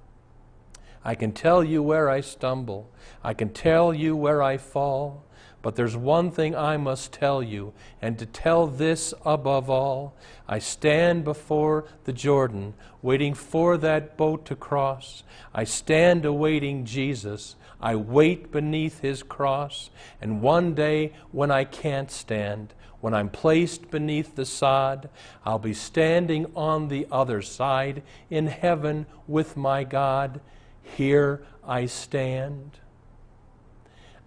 I 1.04 1.14
can 1.14 1.32
tell 1.32 1.62
you 1.62 1.82
where 1.82 2.08
I 2.08 2.22
stumble. 2.22 2.90
I 3.22 3.34
can 3.34 3.50
tell 3.50 3.92
you 3.92 4.16
where 4.16 4.42
I 4.42 4.56
fall. 4.56 5.22
But 5.60 5.74
there's 5.74 5.96
one 5.96 6.30
thing 6.30 6.54
I 6.54 6.76
must 6.76 7.12
tell 7.12 7.42
you, 7.42 7.72
and 8.00 8.18
to 8.18 8.26
tell 8.26 8.66
this 8.66 9.12
above 9.24 9.68
all. 9.68 10.14
I 10.48 10.60
stand 10.60 11.24
before 11.24 11.84
the 12.04 12.12
Jordan, 12.12 12.74
waiting 13.02 13.34
for 13.34 13.76
that 13.76 14.16
boat 14.16 14.46
to 14.46 14.56
cross. 14.56 15.24
I 15.52 15.64
stand 15.64 16.24
awaiting 16.24 16.84
Jesus. 16.84 17.56
I 17.80 17.96
wait 17.96 18.52
beneath 18.52 19.00
his 19.00 19.22
cross. 19.22 19.90
And 20.22 20.42
one 20.42 20.74
day, 20.74 21.12
when 21.32 21.50
I 21.50 21.64
can't 21.64 22.10
stand, 22.10 22.72
when 23.00 23.14
I'm 23.14 23.28
placed 23.28 23.90
beneath 23.90 24.36
the 24.36 24.46
sod, 24.46 25.08
I'll 25.44 25.58
be 25.58 25.74
standing 25.74 26.50
on 26.56 26.88
the 26.88 27.06
other 27.10 27.42
side 27.42 28.02
in 28.30 28.46
heaven 28.46 29.06
with 29.26 29.56
my 29.56 29.84
God. 29.84 30.40
Here 30.82 31.42
I 31.64 31.86
stand. 31.86 32.78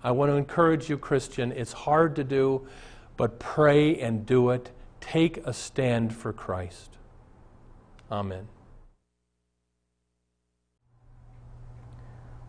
I 0.04 0.12
want 0.12 0.32
to 0.32 0.36
encourage 0.36 0.90
you, 0.90 0.98
Christian. 0.98 1.52
It's 1.52 1.74
hard 1.74 2.16
to 2.16 2.24
do, 2.24 2.68
but 3.18 3.40
pray 3.40 4.00
and 4.00 4.26
do 4.26 4.50
it. 4.50 4.72
Take 5.00 5.38
a 5.46 5.54
stand 5.54 6.16
for 6.16 6.34
Christ. 6.34 6.98
Amen. 8.12 8.48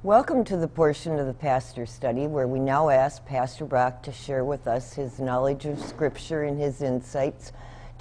Welcome 0.02 0.44
to 0.44 0.56
the 0.56 0.66
portion 0.66 1.18
of 1.18 1.26
the 1.26 1.34
pastor 1.34 1.86
study 1.86 2.26
where 2.26 2.48
we 2.48 2.58
now 2.58 2.88
ask 2.88 3.24
Pastor 3.26 3.64
Brock 3.64 4.02
to 4.02 4.12
share 4.12 4.44
with 4.44 4.66
us 4.66 4.94
his 4.94 5.20
knowledge 5.20 5.66
of 5.66 5.78
Scripture 5.78 6.42
and 6.44 6.58
his 6.58 6.82
insights 6.82 7.52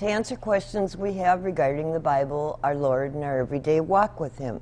to 0.01 0.07
answer 0.07 0.35
questions 0.35 0.97
we 0.97 1.13
have 1.13 1.43
regarding 1.43 1.93
the 1.93 1.99
Bible, 1.99 2.59
our 2.63 2.73
Lord, 2.73 3.13
and 3.13 3.23
our 3.23 3.37
everyday 3.37 3.81
walk 3.81 4.19
with 4.19 4.35
Him. 4.39 4.59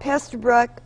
Pastor 0.00 0.38
Brock, 0.38 0.80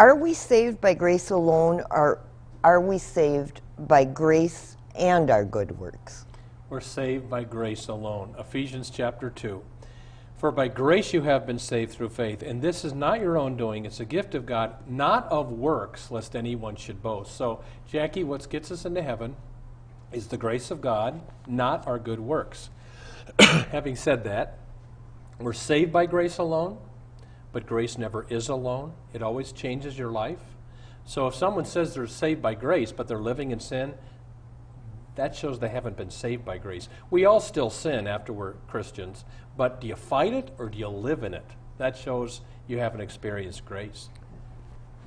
are 0.00 0.14
we 0.14 0.32
saved 0.32 0.80
by 0.80 0.94
grace 0.94 1.28
alone, 1.28 1.82
or 1.90 2.20
are 2.64 2.80
we 2.80 2.96
saved 2.96 3.60
by 3.80 4.02
grace 4.02 4.74
and 4.94 5.30
our 5.30 5.44
good 5.44 5.78
works? 5.78 6.24
We're 6.70 6.80
saved 6.80 7.28
by 7.28 7.44
grace 7.44 7.86
alone. 7.86 8.34
Ephesians 8.38 8.88
chapter 8.88 9.28
2. 9.28 9.62
For 10.38 10.50
by 10.50 10.68
grace 10.68 11.12
you 11.12 11.20
have 11.24 11.46
been 11.46 11.58
saved 11.58 11.92
through 11.92 12.08
faith, 12.08 12.40
and 12.40 12.62
this 12.62 12.82
is 12.82 12.94
not 12.94 13.20
your 13.20 13.36
own 13.36 13.58
doing, 13.58 13.84
it's 13.84 14.00
a 14.00 14.06
gift 14.06 14.34
of 14.34 14.46
God, 14.46 14.74
not 14.88 15.30
of 15.30 15.52
works, 15.52 16.10
lest 16.10 16.34
anyone 16.34 16.76
should 16.76 17.02
boast. 17.02 17.36
So, 17.36 17.62
Jackie, 17.86 18.24
what 18.24 18.48
gets 18.48 18.70
us 18.70 18.86
into 18.86 19.02
heaven 19.02 19.36
is 20.12 20.28
the 20.28 20.38
grace 20.38 20.70
of 20.70 20.80
God, 20.80 21.20
not 21.46 21.86
our 21.86 21.98
good 21.98 22.20
works. 22.20 22.70
Having 23.38 23.96
said 23.96 24.24
that, 24.24 24.56
we're 25.38 25.52
saved 25.52 25.92
by 25.92 26.06
grace 26.06 26.38
alone. 26.38 26.78
But 27.52 27.66
grace 27.66 27.98
never 27.98 28.26
is 28.28 28.48
alone, 28.48 28.92
it 29.12 29.22
always 29.22 29.52
changes 29.52 29.98
your 29.98 30.10
life. 30.10 30.38
So 31.04 31.26
if 31.26 31.34
someone 31.34 31.64
says 31.64 31.94
they're 31.94 32.06
saved 32.06 32.40
by 32.40 32.54
grace, 32.54 32.92
but 32.92 33.08
they're 33.08 33.18
living 33.18 33.50
in 33.50 33.58
sin, 33.58 33.94
that 35.16 35.34
shows 35.34 35.58
they 35.58 35.68
haven't 35.68 35.96
been 35.96 36.10
saved 36.10 36.44
by 36.44 36.58
grace. 36.58 36.88
We 37.10 37.24
all 37.24 37.40
still 37.40 37.70
sin 37.70 38.06
after 38.06 38.32
we're 38.32 38.52
Christians, 38.68 39.24
but 39.56 39.80
do 39.80 39.88
you 39.88 39.96
fight 39.96 40.32
it 40.32 40.50
or 40.58 40.68
do 40.68 40.78
you 40.78 40.88
live 40.88 41.24
in 41.24 41.34
it? 41.34 41.44
That 41.78 41.96
shows 41.96 42.42
you 42.68 42.78
haven't 42.78 43.00
experienced 43.00 43.64
grace. 43.64 44.08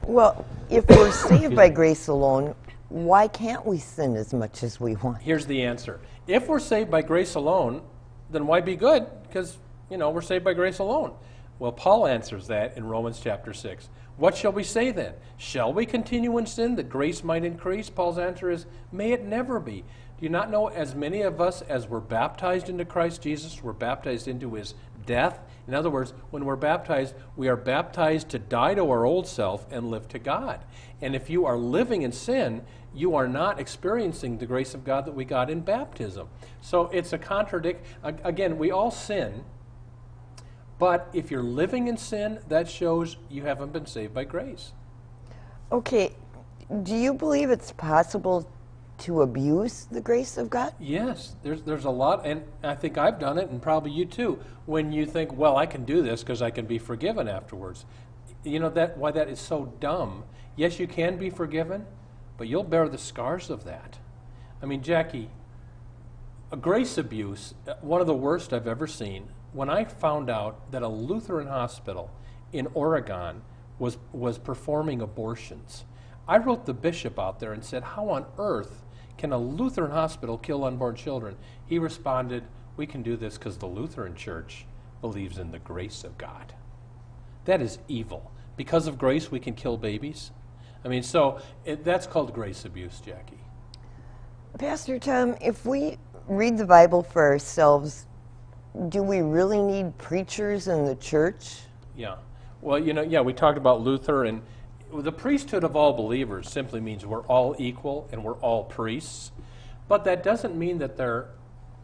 Well, 0.06 0.46
if 0.70 0.88
we're 0.90 1.12
saved 1.30 1.56
by 1.56 1.70
grace 1.70 2.08
alone, 2.08 2.56
why 2.90 3.28
can't 3.28 3.66
we 3.66 3.78
sin 3.78 4.16
as 4.16 4.34
much 4.34 4.64
as 4.64 4.80
we 4.80 4.96
want? 4.98 5.22
Here's 5.22 5.46
the 5.46 5.64
answer. 5.64 6.00
If 6.28 6.48
we're 6.48 6.60
saved 6.60 6.92
by 6.92 7.02
grace 7.02 7.36
alone, 7.36 7.82
then 8.30 8.46
why 8.46 8.62
be 8.62 8.76
good? 8.76 9.08
Because, 9.24 9.58
you 9.90 9.98
know, 9.98 10.10
we're 10.10 10.22
saved 10.22 10.44
by 10.44 10.54
grace 10.54 10.80
alone. 10.80 11.14
Well, 11.60 11.72
Paul 11.72 12.08
answers 12.08 12.48
that 12.48 12.78
in 12.78 12.86
Romans 12.86 13.20
chapter 13.24 13.54
6. 13.54 13.90
What 14.18 14.38
shall 14.38 14.52
we 14.52 14.64
say 14.64 14.92
then? 14.92 15.14
Shall 15.38 15.74
we 15.74 15.86
continue 15.86 16.38
in 16.38 16.46
sin 16.46 16.76
that 16.76 16.90
grace 16.90 17.24
might 17.24 17.44
increase? 17.44 17.90
Paul's 17.90 18.20
answer 18.20 18.52
is, 18.52 18.66
May 18.92 19.12
it 19.12 19.24
never 19.24 19.60
be. 19.60 19.84
Do 20.24 20.26
you 20.26 20.30
not 20.30 20.52
know 20.52 20.68
as 20.68 20.96
many 20.96 21.22
of 21.22 21.42
us 21.42 21.62
as 21.64 21.88
were 21.88 22.00
baptized 22.00 22.70
into 22.70 22.86
Christ 22.86 23.22
Jesus 23.22 23.62
were 23.64 23.74
baptized 23.74 24.28
into 24.28 24.54
his 24.54 24.76
death? 25.06 25.40
In 25.68 25.74
other 25.74 25.90
words, 25.90 26.14
when 26.30 26.46
we're 26.46 26.56
baptized, 26.56 27.16
we 27.36 27.48
are 27.48 27.56
baptized 27.56 28.30
to 28.30 28.40
die 28.40 28.76
to 28.76 28.90
our 28.90 29.06
old 29.06 29.28
self 29.28 29.66
and 29.72 29.90
live 29.90 30.08
to 30.10 30.20
God. 30.20 30.64
And 31.02 31.16
if 31.16 31.30
you 31.30 31.46
are 31.46 31.58
living 31.58 32.04
in 32.04 32.12
sin, 32.12 32.64
you 32.94 33.16
are 33.16 33.28
not 33.28 33.60
experiencing 33.60 34.38
the 34.38 34.46
grace 34.46 34.74
of 34.74 34.84
God 34.84 35.06
that 35.06 35.16
we 35.16 35.26
got 35.26 35.50
in 35.50 35.62
baptism. 35.62 36.28
So 36.62 36.86
it's 36.94 37.14
a 37.14 37.18
contradict. 37.18 37.86
Again, 38.04 38.58
we 38.58 38.72
all 38.72 38.92
sin. 38.92 39.44
But 40.84 41.10
if 41.14 41.32
you're 41.32 41.42
living 41.42 41.88
in 41.88 41.96
sin, 41.96 42.40
that 42.50 42.68
shows 42.68 43.16
you 43.30 43.44
haven't 43.44 43.72
been 43.72 43.86
saved 43.86 44.14
by 44.14 44.26
grace. 44.26 44.74
Okay, 45.72 46.12
do 46.84 46.94
you 46.94 47.14
believe 47.14 47.52
it's 47.52 47.72
possible 47.72 48.52
to 48.98 49.22
abuse 49.22 49.88
the 49.90 50.02
grace 50.02 50.38
of 50.38 50.50
God? 50.50 50.74
Yes, 50.82 51.38
there's 51.42 51.62
there's 51.62 51.86
a 51.86 51.90
lot, 51.90 52.26
and 52.26 52.44
I 52.64 52.76
think 52.76 52.98
I've 52.98 53.18
done 53.18 53.38
it, 53.38 53.50
and 53.50 53.62
probably 53.62 53.92
you 53.92 54.04
too. 54.04 54.42
When 54.66 54.92
you 54.92 55.06
think, 55.06 55.32
well, 55.38 55.56
I 55.56 55.68
can 55.68 55.86
do 55.86 56.02
this 56.02 56.22
because 56.22 56.42
I 56.42 56.52
can 56.52 56.66
be 56.66 56.80
forgiven 56.80 57.30
afterwards. 57.30 57.86
You 58.44 58.60
know 58.60 58.70
that 58.72 58.98
why 58.98 59.12
that 59.12 59.30
is 59.30 59.40
so 59.40 59.72
dumb. 59.80 60.26
Yes, 60.58 60.80
you 60.80 60.88
can 60.88 61.16
be 61.16 61.30
forgiven, 61.30 61.86
but 62.38 62.50
you'll 62.50 62.66
bear 62.66 62.90
the 62.90 62.98
scars 62.98 63.50
of 63.50 63.64
that. 63.64 64.00
I 64.62 64.66
mean, 64.66 64.84
Jackie, 64.84 65.30
a 66.52 66.58
grace 66.58 66.98
abuse, 66.98 67.54
uh, 67.70 67.76
one 67.80 68.02
of 68.02 68.08
the 68.08 68.14
worst 68.14 68.52
I've 68.52 68.68
ever 68.68 68.86
seen 68.86 69.30
when 69.54 69.70
I 69.70 69.86
found 69.86 70.30
out 70.30 70.72
that 70.72 70.82
a 70.82 70.88
Lutheran 70.88 71.48
hospital 71.48 72.12
in 72.52 72.68
Oregon 72.74 73.42
was, 73.80 73.98
was 74.12 74.38
performing 74.38 75.02
abortions, 75.02 75.86
I 76.28 76.38
wrote 76.38 76.66
the 76.66 76.74
bishop 76.74 77.20
out 77.20 77.40
there 77.40 77.54
and 77.54 77.64
said, 77.64 77.84
How 77.84 78.10
on 78.10 78.26
earth 78.38 78.84
can 79.18 79.32
a 79.32 79.38
Lutheran 79.38 79.92
hospital 79.92 80.38
kill 80.38 80.64
unborn 80.64 80.96
children? 80.96 81.38
He 81.66 81.80
responded, 81.80 82.44
We 82.78 82.88
can 82.88 83.04
do 83.04 83.16
this 83.16 83.38
because 83.38 83.58
the 83.58 83.68
Lutheran 83.68 84.16
Church 84.16 84.66
believes 85.02 85.38
in 85.38 85.52
the 85.52 85.60
grace 85.60 86.04
of 86.04 86.18
God. 86.18 86.54
That 87.46 87.62
is 87.62 87.80
evil. 87.88 88.32
Because 88.56 88.88
of 88.88 88.98
grace, 88.98 89.30
we 89.30 89.40
can 89.40 89.54
kill 89.54 89.78
babies. 89.78 90.32
I 90.86 90.88
mean, 90.88 91.04
so 91.04 91.40
it, 91.66 91.84
that's 91.84 92.08
called 92.08 92.34
grace 92.34 92.66
abuse, 92.66 93.00
Jackie. 93.00 93.40
Pastor 94.58 95.00
Tom, 95.00 95.36
if 95.42 95.66
we 95.66 95.98
read 96.28 96.58
the 96.58 96.66
Bible 96.66 97.04
for 97.04 97.24
ourselves, 97.24 98.06
do 98.90 99.04
we 99.04 99.22
really 99.22 99.62
need 99.62 99.98
preachers 99.98 100.68
in 100.68 100.86
the 100.86 100.96
church? 100.96 101.60
Yeah. 101.96 102.16
Well, 102.62 102.80
you 102.80 102.94
know, 102.94 103.02
yeah, 103.02 103.22
we 103.22 103.34
talked 103.34 103.58
about 103.58 103.82
Luther, 103.82 104.24
and 104.26 104.42
the 104.92 105.12
priesthood 105.12 105.64
of 105.64 105.76
all 105.76 105.94
believers 105.94 106.50
simply 106.50 106.80
means 106.80 107.06
we're 107.06 107.24
all 107.24 107.56
equal 107.60 108.08
and 108.12 108.24
we're 108.24 108.38
all 108.38 108.64
priests. 108.64 109.32
But 109.88 110.06
that 110.06 110.24
doesn't 110.24 110.56
mean 110.56 110.80
that 110.80 110.98
there 110.98 111.30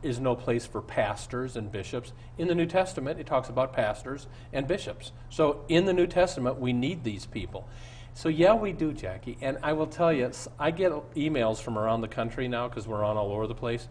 is 0.02 0.19
no 0.19 0.36
place 0.36 0.65
for 0.65 0.82
pastors 0.82 1.56
and 1.56 1.71
bishops. 1.71 2.13
In 2.38 2.47
the 2.47 2.56
New 2.56 2.65
Testament, 2.65 3.19
it 3.19 3.25
talks 3.25 3.49
about 3.49 3.73
pastors 3.73 4.28
and 4.54 4.67
bishops. 4.67 5.12
So 5.30 5.65
in 5.67 5.86
the 5.86 5.93
New 5.93 6.08
Testament, 6.08 6.60
we 6.60 6.71
need 6.71 7.04
these 7.04 7.25
people. 7.25 7.67
So, 8.13 8.30
yeah, 8.30 8.54
we 8.54 8.71
do, 8.71 8.93
Jackie. 8.93 9.38
And 9.41 9.58
I 9.62 9.73
will 9.73 9.88
tell 9.88 10.12
you, 10.12 10.32
I 10.58 10.71
get 10.71 10.91
emails 11.15 11.62
from 11.62 11.78
around 11.78 12.02
the 12.02 12.08
country 12.08 12.47
now 12.47 12.67
because 12.67 12.88
we're 12.88 13.04
on 13.04 13.17
all 13.17 13.32
over 13.32 13.47
the 13.47 13.56
place. 13.56 13.88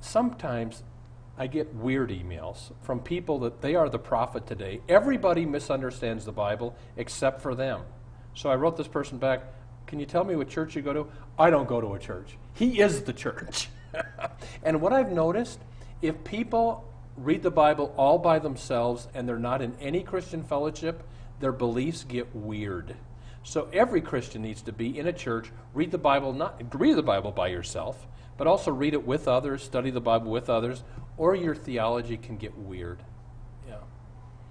Sometimes 0.00 0.82
I 1.36 1.48
get 1.48 1.74
weird 1.74 2.10
emails 2.10 2.70
from 2.82 3.00
people 3.00 3.40
that 3.40 3.60
they 3.60 3.74
are 3.74 3.88
the 3.88 3.98
prophet 3.98 4.46
today. 4.46 4.80
Everybody 4.88 5.44
misunderstands 5.44 6.24
the 6.24 6.32
Bible 6.32 6.76
except 6.96 7.42
for 7.42 7.54
them. 7.54 7.82
So 8.34 8.50
I 8.50 8.54
wrote 8.54 8.76
this 8.76 8.88
person 8.88 9.18
back, 9.18 9.42
Can 9.86 9.98
you 9.98 10.06
tell 10.06 10.24
me 10.24 10.36
what 10.36 10.48
church 10.48 10.76
you 10.76 10.82
go 10.82 10.92
to? 10.92 11.06
I 11.38 11.50
don't 11.50 11.68
go 11.68 11.80
to 11.80 11.94
a 11.94 11.98
church. 11.98 12.36
He 12.54 12.80
is 12.80 13.02
the 13.02 13.12
church. 13.12 13.68
and 14.62 14.80
what 14.80 14.92
I've 14.92 15.10
noticed, 15.10 15.58
if 16.02 16.22
people 16.22 16.88
read 17.16 17.42
the 17.42 17.50
Bible 17.50 17.92
all 17.96 18.18
by 18.18 18.38
themselves 18.38 19.08
and 19.14 19.28
they're 19.28 19.38
not 19.38 19.60
in 19.60 19.74
any 19.80 20.02
Christian 20.02 20.44
fellowship, 20.44 21.02
their 21.40 21.52
beliefs 21.52 22.04
get 22.04 22.34
weird. 22.34 22.94
So 23.42 23.68
every 23.72 24.00
Christian 24.00 24.42
needs 24.42 24.62
to 24.62 24.72
be 24.72 24.98
in 24.98 25.06
a 25.06 25.12
church, 25.12 25.50
read 25.74 25.90
the 25.90 25.98
Bible, 25.98 26.32
not 26.32 26.62
read 26.74 26.96
the 26.96 27.02
Bible 27.02 27.30
by 27.30 27.48
yourself, 27.48 28.06
but 28.36 28.46
also 28.46 28.72
read 28.72 28.94
it 28.94 29.06
with 29.06 29.28
others, 29.28 29.62
study 29.62 29.90
the 29.90 30.00
Bible 30.00 30.30
with 30.30 30.48
others, 30.48 30.82
or 31.16 31.34
your 31.34 31.54
theology 31.54 32.16
can 32.16 32.36
get 32.36 32.56
weird. 32.56 33.02
Yeah. 33.68 33.76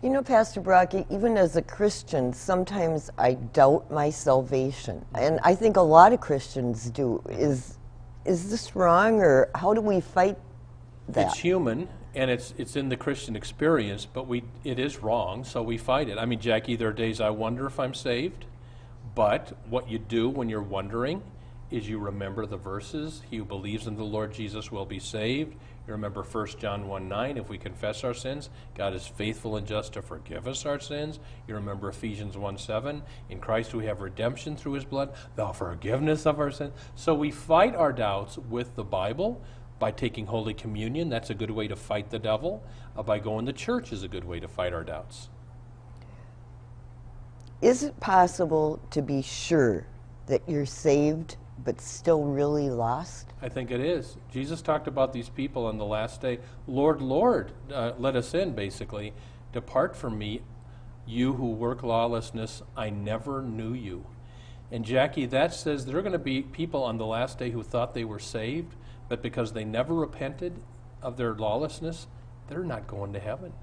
You 0.02 0.10
know, 0.10 0.22
Pastor 0.22 0.62
Brock, 0.62 0.94
even 1.10 1.38
as 1.38 1.56
a 1.56 1.62
Christian, 1.62 2.34
sometimes 2.34 3.10
I 3.18 3.34
doubt 3.34 3.90
my 3.92 4.10
salvation. 4.10 5.06
And 5.16 5.40
I 5.44 5.56
think 5.56 5.78
a 5.78 5.82
lot 5.82 6.14
of 6.14 6.22
Christians 6.22 6.90
do. 6.90 7.22
Is 7.30 7.78
is 8.26 8.50
this 8.50 8.76
wrong 8.76 9.20
or 9.20 9.50
how 9.54 9.74
do 9.74 9.82
we 9.82 10.00
fight 10.00 10.38
that? 11.10 11.28
It's 11.28 11.40
human 11.40 11.90
and 12.16 12.30
it's 12.30 12.54
it's 12.58 12.76
in 12.76 12.90
the 12.90 12.98
Christian 12.98 13.36
experience, 13.36 14.06
but 14.06 14.28
we 14.28 14.44
it 14.64 14.80
is 14.80 15.00
wrong, 15.00 15.44
so 15.44 15.62
we 15.62 15.78
fight 15.78 16.10
it. 16.10 16.18
I 16.18 16.26
mean, 16.26 16.40
Jackie, 16.40 16.76
there 16.76 16.90
are 16.90 16.94
days 16.94 17.20
I 17.20 17.32
wonder 17.32 17.66
if 17.66 17.80
I'm 17.80 17.94
saved, 17.94 18.46
but 19.16 19.58
what 19.70 19.90
you 19.90 20.00
do 20.00 20.30
when 20.30 20.50
you're 20.50 20.62
wondering 20.62 21.22
is 21.72 21.90
you 21.90 21.98
remember 21.98 22.46
the 22.46 22.58
verses. 22.58 23.24
He 23.30 23.38
who 23.38 23.46
believes 23.46 23.88
in 23.88 23.98
the 23.98 24.04
Lord 24.04 24.32
Jesus 24.32 24.72
will 24.72 24.86
be 24.86 25.00
saved. 25.00 25.56
You 25.86 25.92
remember 25.92 26.24
1 26.24 26.48
John 26.60 26.88
1 26.88 27.10
9, 27.10 27.38
if 27.38 27.50
we 27.50 27.58
confess 27.58 28.06
our 28.06 28.14
sins, 28.14 28.50
God 28.74 28.94
is 28.94 29.06
faithful 29.06 29.58
and 29.58 29.68
just 29.68 29.94
to 29.94 30.02
forgive 30.02 30.48
us 30.48 30.66
our 30.66 30.80
sins. 30.80 31.20
You 31.46 31.56
remember 31.56 31.90
Ephesians 31.90 32.38
1 32.38 32.58
7, 32.58 33.04
in 33.30 33.40
Christ 33.40 33.74
we 33.74 33.86
have 33.86 34.00
redemption 34.00 34.56
through 34.56 34.74
his 34.74 34.86
blood, 34.86 35.14
the 35.36 35.48
forgiveness 35.48 36.26
of 36.26 36.40
our 36.40 36.52
sins. 36.52 36.74
So 36.96 37.14
we 37.14 37.32
fight 37.32 37.76
our 37.76 37.92
doubts 37.92 38.38
with 38.38 38.76
the 38.76 38.84
Bible 38.86 39.42
by 39.78 39.92
taking 39.92 40.28
Holy 40.28 40.54
Communion. 40.54 41.10
That's 41.10 41.30
a 41.30 41.36
good 41.36 41.52
way 41.52 41.68
to 41.68 41.76
fight 41.76 42.10
the 42.10 42.20
devil. 42.20 42.64
Uh, 42.96 43.04
by 43.04 43.20
going 43.20 43.46
to 43.48 43.54
church 43.54 43.92
is 43.92 44.04
a 44.04 44.08
good 44.08 44.24
way 44.24 44.40
to 44.40 44.48
fight 44.48 44.72
our 44.72 44.86
doubts. 44.86 45.28
Is 47.62 47.84
it 47.84 48.00
possible 48.00 48.80
to 48.92 49.02
be 49.02 49.22
sure 49.22 49.86
that 50.28 50.42
you're 50.48 50.66
saved 50.66 51.36
but 51.58 51.80
still 51.80 52.24
really 52.24 52.70
lost? 52.70 53.34
I 53.42 53.50
think 53.50 53.72
it 53.72 53.80
is. 53.80 54.18
Jesus 54.32 54.62
talked 54.62 54.88
about 54.88 55.14
these 55.14 55.30
people 55.30 55.66
on 55.66 55.78
the 55.78 55.86
last 55.86 56.22
day. 56.22 56.40
Lord, 56.68 57.02
Lord, 57.02 57.52
uh, 57.72 57.94
let 57.98 58.16
us 58.16 58.34
in, 58.34 58.54
basically. 58.54 59.14
Depart 59.52 59.96
from 59.96 60.18
me, 60.18 60.42
you 61.06 61.34
who 61.34 61.52
work 61.52 61.84
lawlessness. 61.84 62.64
I 62.76 62.90
never 62.90 63.42
knew 63.42 63.74
you. 63.74 64.06
And 64.72 64.84
Jackie, 64.84 65.28
that 65.28 65.54
says 65.54 65.86
there 65.86 65.98
are 65.98 66.02
going 66.02 66.14
to 66.14 66.20
be 66.20 66.42
people 66.42 66.84
on 66.84 66.98
the 66.98 67.06
last 67.06 67.38
day 67.38 67.52
who 67.52 67.62
thought 67.62 67.94
they 67.94 68.06
were 68.06 68.20
saved, 68.20 68.76
but 69.08 69.22
because 69.22 69.54
they 69.54 69.64
never 69.64 69.94
repented 69.94 70.60
of 71.02 71.18
their 71.18 71.36
lawlessness, 71.36 72.08
they're 72.48 72.64
not 72.64 72.88
going 72.88 73.14
to 73.14 73.20
heaven. 73.20 73.54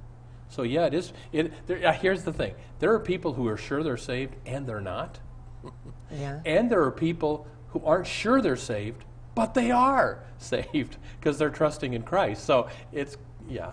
So 0.48 0.62
yeah, 0.62 0.86
it 0.86 0.94
is. 0.94 1.12
It, 1.32 1.66
there, 1.66 1.86
uh, 1.86 1.92
here's 1.92 2.24
the 2.24 2.32
thing: 2.32 2.54
there 2.80 2.92
are 2.92 3.00
people 3.00 3.32
who 3.32 3.46
are 3.48 3.56
sure 3.56 3.82
they're 3.82 3.96
saved 3.96 4.34
and 4.46 4.66
they're 4.66 4.80
not. 4.80 5.18
Yeah. 6.12 6.40
And 6.46 6.70
there 6.70 6.82
are 6.82 6.90
people 6.90 7.46
who 7.72 7.82
aren't 7.84 8.06
sure 8.06 8.40
they're 8.40 8.56
saved, 8.56 9.04
but 9.34 9.54
they 9.54 9.70
are 9.70 10.22
saved 10.38 10.96
because 11.18 11.38
they're 11.38 11.50
trusting 11.50 11.94
in 11.94 12.02
Christ. 12.02 12.44
So 12.44 12.68
it's, 12.92 13.16
yeah. 13.48 13.72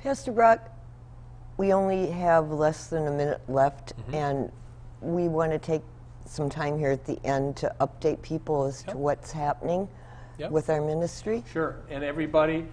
Pastor 0.00 0.32
Brock, 0.32 0.70
we 1.56 1.72
only 1.72 2.10
have 2.10 2.50
less 2.50 2.88
than 2.88 3.06
a 3.06 3.10
minute 3.10 3.40
left, 3.48 3.96
mm-hmm. 3.96 4.14
and 4.14 4.52
we 5.00 5.28
want 5.28 5.52
to 5.52 5.58
take 5.58 5.82
some 6.26 6.50
time 6.50 6.78
here 6.78 6.90
at 6.90 7.04
the 7.04 7.18
end 7.24 7.56
to 7.56 7.74
update 7.80 8.20
people 8.22 8.64
as 8.64 8.82
Yep. 8.86 8.92
to 8.92 8.98
what's 8.98 9.32
happening 9.32 9.88
Yep. 10.38 10.50
with 10.50 10.68
our 10.70 10.80
ministry. 10.80 11.44
Sure. 11.52 11.76
And 11.88 12.04
everybody, 12.04 12.66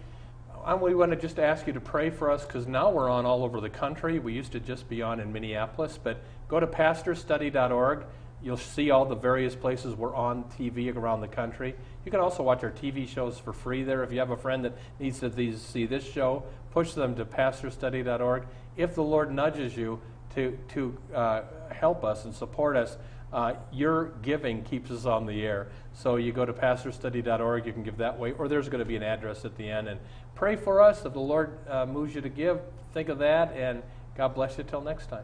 I, 0.65 0.73
we 0.75 0.95
want 0.95 1.11
to 1.11 1.17
just 1.17 1.39
ask 1.39 1.67
you 1.67 1.73
to 1.73 1.79
pray 1.79 2.09
for 2.09 2.29
us 2.31 2.45
because 2.45 2.67
now 2.67 2.89
we're 2.89 3.09
on 3.09 3.25
all 3.25 3.43
over 3.43 3.61
the 3.61 3.69
country. 3.69 4.19
We 4.19 4.33
used 4.33 4.51
to 4.53 4.59
just 4.59 4.89
be 4.89 5.01
on 5.01 5.19
in 5.19 5.31
Minneapolis, 5.31 5.99
but 6.01 6.21
go 6.47 6.59
to 6.59 6.67
pastorstudy.org. 6.67 8.05
You'll 8.43 8.57
see 8.57 8.91
all 8.91 9.05
the 9.05 9.15
various 9.15 9.55
places 9.55 9.95
we're 9.95 10.13
on 10.13 10.43
TV 10.59 10.93
around 10.93 11.21
the 11.21 11.29
country. 11.29 11.75
You 12.03 12.11
can 12.11 12.19
also 12.19 12.43
watch 12.43 12.61
our 12.63 12.71
TV 12.71 13.07
shows 13.07 13.39
for 13.39 13.53
free 13.53 13.83
there. 13.83 14.03
If 14.03 14.11
you 14.11 14.19
have 14.19 14.31
a 14.31 14.37
friend 14.37 14.65
that 14.65 14.73
needs 14.99 15.19
to 15.21 15.57
see 15.57 15.85
this 15.85 16.03
show, 16.03 16.43
push 16.71 16.91
them 16.91 17.15
to 17.15 17.25
pastorstudy.org. 17.25 18.45
If 18.75 18.95
the 18.95 19.03
Lord 19.03 19.31
nudges 19.33 19.77
you 19.77 20.01
to, 20.35 20.59
to 20.73 20.97
uh, 21.15 21.41
help 21.71 22.03
us 22.03 22.25
and 22.25 22.35
support 22.35 22.75
us, 22.75 22.97
uh, 23.31 23.53
your 23.71 24.09
giving 24.21 24.63
keeps 24.63 24.91
us 24.91 25.05
on 25.05 25.25
the 25.25 25.41
air. 25.45 25.69
So 25.93 26.17
you 26.17 26.33
go 26.33 26.45
to 26.45 26.53
pastorstudy.org, 26.53 27.65
you 27.65 27.71
can 27.71 27.83
give 27.83 27.97
that 27.97 28.19
way, 28.19 28.33
or 28.33 28.49
there's 28.49 28.67
going 28.67 28.79
to 28.79 28.85
be 28.85 28.97
an 28.97 29.03
address 29.03 29.45
at 29.45 29.55
the 29.55 29.69
end. 29.69 29.87
And 29.87 29.99
pray 30.35 30.57
for 30.57 30.81
us. 30.81 31.05
If 31.05 31.13
the 31.13 31.19
Lord 31.19 31.57
uh, 31.69 31.85
moves 31.85 32.13
you 32.13 32.21
to 32.21 32.29
give, 32.29 32.59
think 32.93 33.07
of 33.07 33.19
that, 33.19 33.53
and 33.55 33.81
God 34.17 34.35
bless 34.35 34.57
you 34.57 34.65
till 34.65 34.81
next 34.81 35.07
time. 35.07 35.23